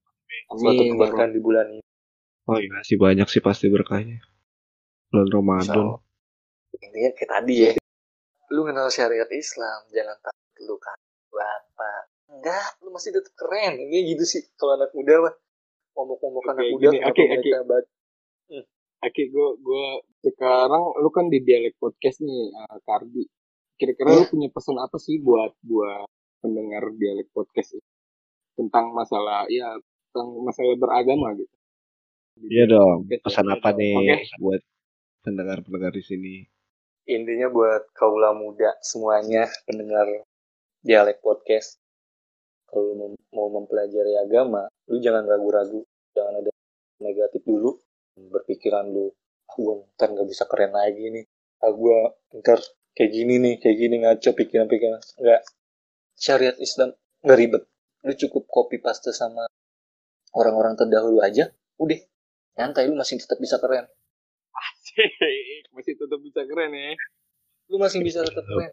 suatu 0.55 0.83
keberkahan 0.83 1.31
di 1.33 1.41
bulan 1.41 1.67
ini. 1.79 1.85
Oh 2.45 2.61
iya 2.61 2.81
sih 2.85 3.01
banyak 3.01 3.29
sih 3.29 3.41
pasti 3.41 3.73
berkahnya. 3.73 4.21
Bulan 5.13 5.29
Ramadan. 5.31 5.77
Allah. 5.77 6.01
intinya 6.75 7.11
kayak 7.15 7.31
tadi 7.31 7.55
ya. 7.55 7.73
Lu 8.53 8.67
kenal 8.67 8.91
syariat 8.93 9.31
Islam 9.33 9.89
jangan 9.95 10.19
takut 10.21 10.61
lu 10.67 10.77
kan 10.77 10.99
apa 11.35 11.91
enggak 12.35 12.69
lu 12.85 12.93
masih 12.93 13.15
tetap 13.15 13.33
keren. 13.39 13.81
Ini 13.81 14.15
gitu 14.15 14.25
sih 14.27 14.43
kalau 14.61 14.77
anak 14.77 14.93
muda 14.93 15.31
mah. 15.31 15.35
Ngomong-ngomong 15.95 16.45
anak 16.51 16.67
muda 16.75 16.89
gini, 16.91 16.99
oke, 17.07 17.23
mereka 17.23 17.63
baca 17.63 17.95
Oke, 19.05 19.29
gue 19.29 19.49
gue 19.61 19.87
sekarang 20.25 20.97
lu 20.97 21.13
kan 21.13 21.29
di 21.29 21.45
dialek 21.45 21.77
podcast 21.77 22.25
nih, 22.25 22.49
eh, 22.57 22.79
Kardi. 22.89 23.25
Kira-kira 23.77 24.17
lu 24.17 24.25
punya 24.33 24.49
pesan 24.49 24.81
apa 24.81 24.97
sih 24.97 25.21
buat 25.21 25.53
buat 25.61 26.09
pendengar 26.41 26.89
dialek 26.97 27.29
podcast 27.37 27.77
ini? 27.77 27.85
Tentang 28.55 28.95
masalah 28.95 29.47
ya 29.51 29.75
tentang 30.11 30.29
masalah 30.43 30.75
beragama 30.79 31.35
gitu? 31.39 31.55
Iya 32.51 32.65
dong. 32.67 33.07
Podcast 33.07 33.25
Pesan 33.31 33.47
apa 33.51 33.69
dong. 33.71 33.79
nih 33.79 33.95
Oke. 33.95 34.37
buat 34.43 34.63
pendengar-pendengar 35.23 35.93
di 35.95 36.05
sini? 36.05 36.35
intinya 37.05 37.53
buat 37.53 37.93
kaula 37.93 38.33
muda 38.33 38.73
semuanya 38.81 39.45
pendengar 39.69 40.09
dialek 40.81 41.21
podcast 41.21 41.77
kalau 42.65 42.97
mau, 42.97 43.09
mau 43.37 43.49
mempelajari 43.61 44.17
agama 44.17 44.65
lu 44.89 44.97
jangan 45.05 45.29
ragu-ragu 45.29 45.85
jangan 46.17 46.41
ada 46.41 46.51
negatif 47.05 47.45
dulu 47.45 47.77
berpikiran 48.17 48.89
lu 48.89 49.13
ah 49.45 49.57
gue 49.61 49.75
ntar 49.95 50.17
nggak 50.17 50.29
bisa 50.33 50.49
keren 50.49 50.73
lagi 50.73 51.13
nih 51.13 51.25
ah 51.61 51.73
gue 51.77 51.99
ntar 52.41 52.59
kayak 52.97 53.11
gini 53.13 53.35
nih 53.37 53.55
kayak 53.61 53.77
gini 53.77 53.95
ngaco 54.01 54.31
pikiran-pikiran 54.33 55.01
nggak 55.21 55.41
syariat 56.17 56.57
Islam 56.57 56.97
nggak 57.21 57.37
ribet 57.37 57.63
lu 58.05 58.13
cukup 58.15 58.45
copy 58.47 58.79
paste 58.79 59.11
sama 59.11 59.49
orang-orang 60.33 60.77
terdahulu 60.77 61.21
aja 61.21 61.49
udah 61.77 61.99
nyantai 62.55 62.87
lu 62.87 62.95
masih 62.95 63.17
tetap 63.17 63.39
bisa 63.39 63.57
keren 63.59 63.89
Masih 65.75 65.99
tetap 65.99 66.21
bisa 66.21 66.41
keren 66.47 66.71
ya. 66.71 66.95
lu 67.67 67.77
masih 67.77 67.99
bisa 68.01 68.23
tetap 68.23 68.45
keren 68.45 68.73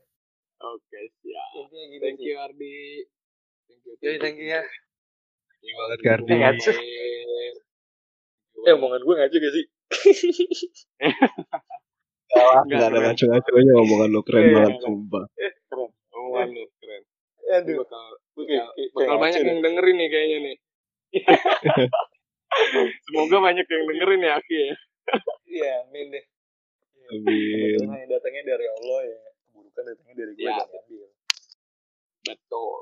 Oke, 0.62 1.00
siap. 1.18 1.50
intinya 1.58 1.86
gitu 1.90 2.04
Thank 2.06 2.20
you 2.22 2.36
Ardi. 2.38 2.78
Thank 3.66 3.82
you. 3.82 3.94
Yoi, 3.98 4.18
thank 4.22 4.38
you 4.38 4.46
ya. 4.46 4.62
Thank 4.62 5.66
you 5.66 5.74
banget. 5.74 5.98
Ngaco. 6.30 6.72
Eh, 8.62 8.74
omongan 8.78 9.02
gue 9.02 9.16
ngaco 9.18 9.36
gak 9.36 9.54
sih? 9.58 9.66
Enggak 12.62 12.88
ada 12.88 13.00
ngaco-ngaconya 13.02 13.74
omongan 13.82 14.10
lo 14.14 14.22
keren 14.22 14.44
Iya, 14.44 14.54
banget 14.56 14.74
iya. 14.78 14.84
sumpah. 14.86 15.24
Keren. 15.66 15.90
Omongan 16.14 16.48
lu 16.54 16.64
keren. 16.78 17.02
Aduh, 17.52 17.76
Bakal 17.84 18.06
gue 18.32 18.46
bakal, 18.46 18.46
kayak, 18.48 18.68
kayak, 18.72 18.90
bakal 18.94 19.02
kayak 19.02 19.11
banyak 19.22 19.42
yang 19.46 19.60
dengerin 19.62 19.96
nih 20.02 20.10
kayaknya 20.10 20.38
nih. 20.50 20.58
Semoga 23.08 23.38
banyak 23.40 23.66
yang 23.68 23.84
dengerin 23.88 24.22
ya 24.26 24.32
Aki 24.42 24.56
ya. 24.56 24.74
Iya, 25.48 25.72
amin 25.88 26.06
deh. 26.16 26.26
Amin. 27.12 27.78
Yang 27.84 28.10
datangnya 28.12 28.44
dari 28.56 28.66
Allah 28.68 29.00
ya. 29.08 29.20
Keburukan 29.52 29.84
datangnya 29.84 30.16
dari 30.16 30.32
gue 30.36 30.44
Ya. 30.48 30.56
ambil. 30.64 31.06
Betul. 32.22 32.82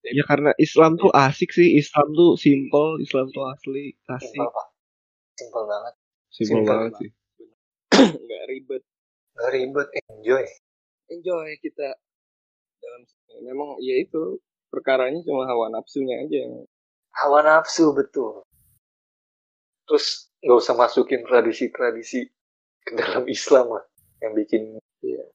Ya 0.00 0.24
karena 0.24 0.50
Islam 0.56 0.96
tuh 0.96 1.12
asik 1.12 1.52
sih, 1.52 1.76
Islam 1.76 2.08
tuh 2.16 2.40
simple, 2.40 3.04
Islam 3.04 3.28
tuh 3.36 3.44
asli, 3.52 3.92
asik, 4.08 4.32
Simpel 4.32 4.48
pak. 4.48 4.66
Simpel 5.36 5.62
banget. 5.68 5.94
simple 6.32 6.48
Simple 6.48 6.64
banget 6.64 6.92
sih. 6.96 7.10
Nggak 8.24 8.42
ribet. 8.48 8.82
Gak 9.36 9.50
ribet, 9.52 9.88
enjoy. 10.08 10.44
Enjoy 11.12 11.48
kita 11.60 11.88
dalam 12.80 13.02
memang 13.44 13.76
ya 13.84 14.00
itu 14.00 14.40
perkaranya 14.70 15.20
cuma 15.26 15.44
hawa 15.50 15.68
nafsunya 15.68 16.22
aja 16.24 16.36
yang 16.46 16.64
Hawa 17.10 17.42
nafsu 17.42 17.90
betul. 17.90 18.46
Terus 19.84 20.30
nggak 20.40 20.58
usah 20.62 20.74
masukin 20.78 21.26
tradisi-tradisi 21.26 22.30
ke 22.86 22.92
dalam 22.94 23.26
Islam 23.26 23.74
lah. 23.74 23.84
Yang 24.22 24.32
bikin 24.46 24.62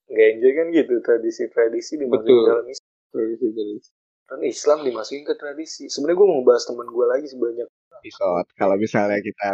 nggak 0.08 0.28
enjoy 0.40 0.52
kan 0.56 0.68
gitu 0.72 0.94
tradisi-tradisi 1.04 2.00
dimasukin 2.00 2.32
Betul. 2.32 2.40
ke 2.40 2.50
dalam 2.50 2.68
Islam. 2.72 2.92
tradisi 3.12 3.46
tradisi. 3.52 3.92
Kan 4.26 4.40
Islam 4.42 4.78
dimasukin 4.88 5.24
ke 5.28 5.36
tradisi. 5.36 5.84
Sebenarnya 5.92 6.18
gue 6.18 6.28
mau 6.32 6.44
bahas 6.48 6.64
teman 6.64 6.88
gue 6.88 7.06
lagi 7.06 7.28
sebanyak 7.28 7.68
Episode. 7.96 8.48
Kalau 8.60 8.76
misalnya 8.78 9.18
kita 9.18 9.50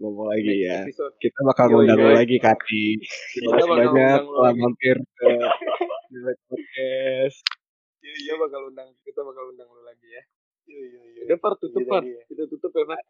ngomong 0.00 0.32
lagi 0.32 0.64
ya, 0.64 0.88
Episode. 0.88 1.12
kita 1.20 1.38
bakal 1.44 1.66
ngundang 1.68 2.00
lagi 2.16 2.36
Kati. 2.40 2.86
Terima 3.36 3.60
kasih 3.60 3.68
banyak 3.68 4.18
telah 4.24 4.52
mampir 4.56 4.96
ke 4.96 5.28
Direct 6.08 6.40
Podcast. 8.10 8.26
Kita 8.26 8.34
bakal 8.36 8.60
undang 8.66 8.88
kita 9.06 9.20
bakal 9.22 9.44
undang 9.50 9.68
lu 9.70 9.82
lagi 9.86 10.08
ya. 10.10 10.22
Iya, 10.66 10.82
iya, 10.82 11.02
iya. 11.02 11.22
Udah 11.26 11.38
par 11.38 11.52
tutup 11.58 11.80
Iya, 11.80 11.90
par. 11.90 12.02
iya. 12.02 12.20
Kita 12.26 12.42
tutup 12.46 12.72
ya 12.72 12.84
par. 12.86 13.00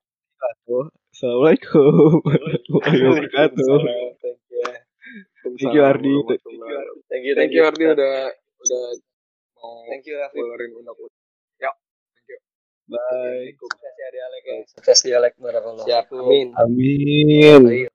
Assalamualaikum 1.11 2.21
warahmatullahi 2.25 2.99
wabarakatuh. 3.05 3.65
Waalaikumsalam. 3.69 4.13
Thank 4.21 4.41
you. 4.49 4.65
Thank 5.61 5.75
you, 5.75 5.83
Ardi. 5.85 6.15
Thank 7.09 7.25
you, 7.25 7.33
Thank 7.37 7.53
you 7.53 7.63
Ardi 7.65 7.85
udah 7.85 8.15
udah 8.33 8.85
mau 9.57 9.85
Thank 9.89 10.05
you, 10.09 10.17
Raffi. 10.17 10.37
keluarin 10.41 10.71
undang-undang. 10.77 11.19
Bye. 12.91 13.55
Sukses 13.55 13.95
ya 13.95 14.09
dialek 14.11 14.43
ya. 14.43 14.57
Sukses 14.67 14.99
dialek 15.07 15.35
barakallah. 15.39 15.87
Siap. 15.87 16.11
Amin. 16.11 16.51
Amin. 16.59 17.61
Baik. 17.63 17.87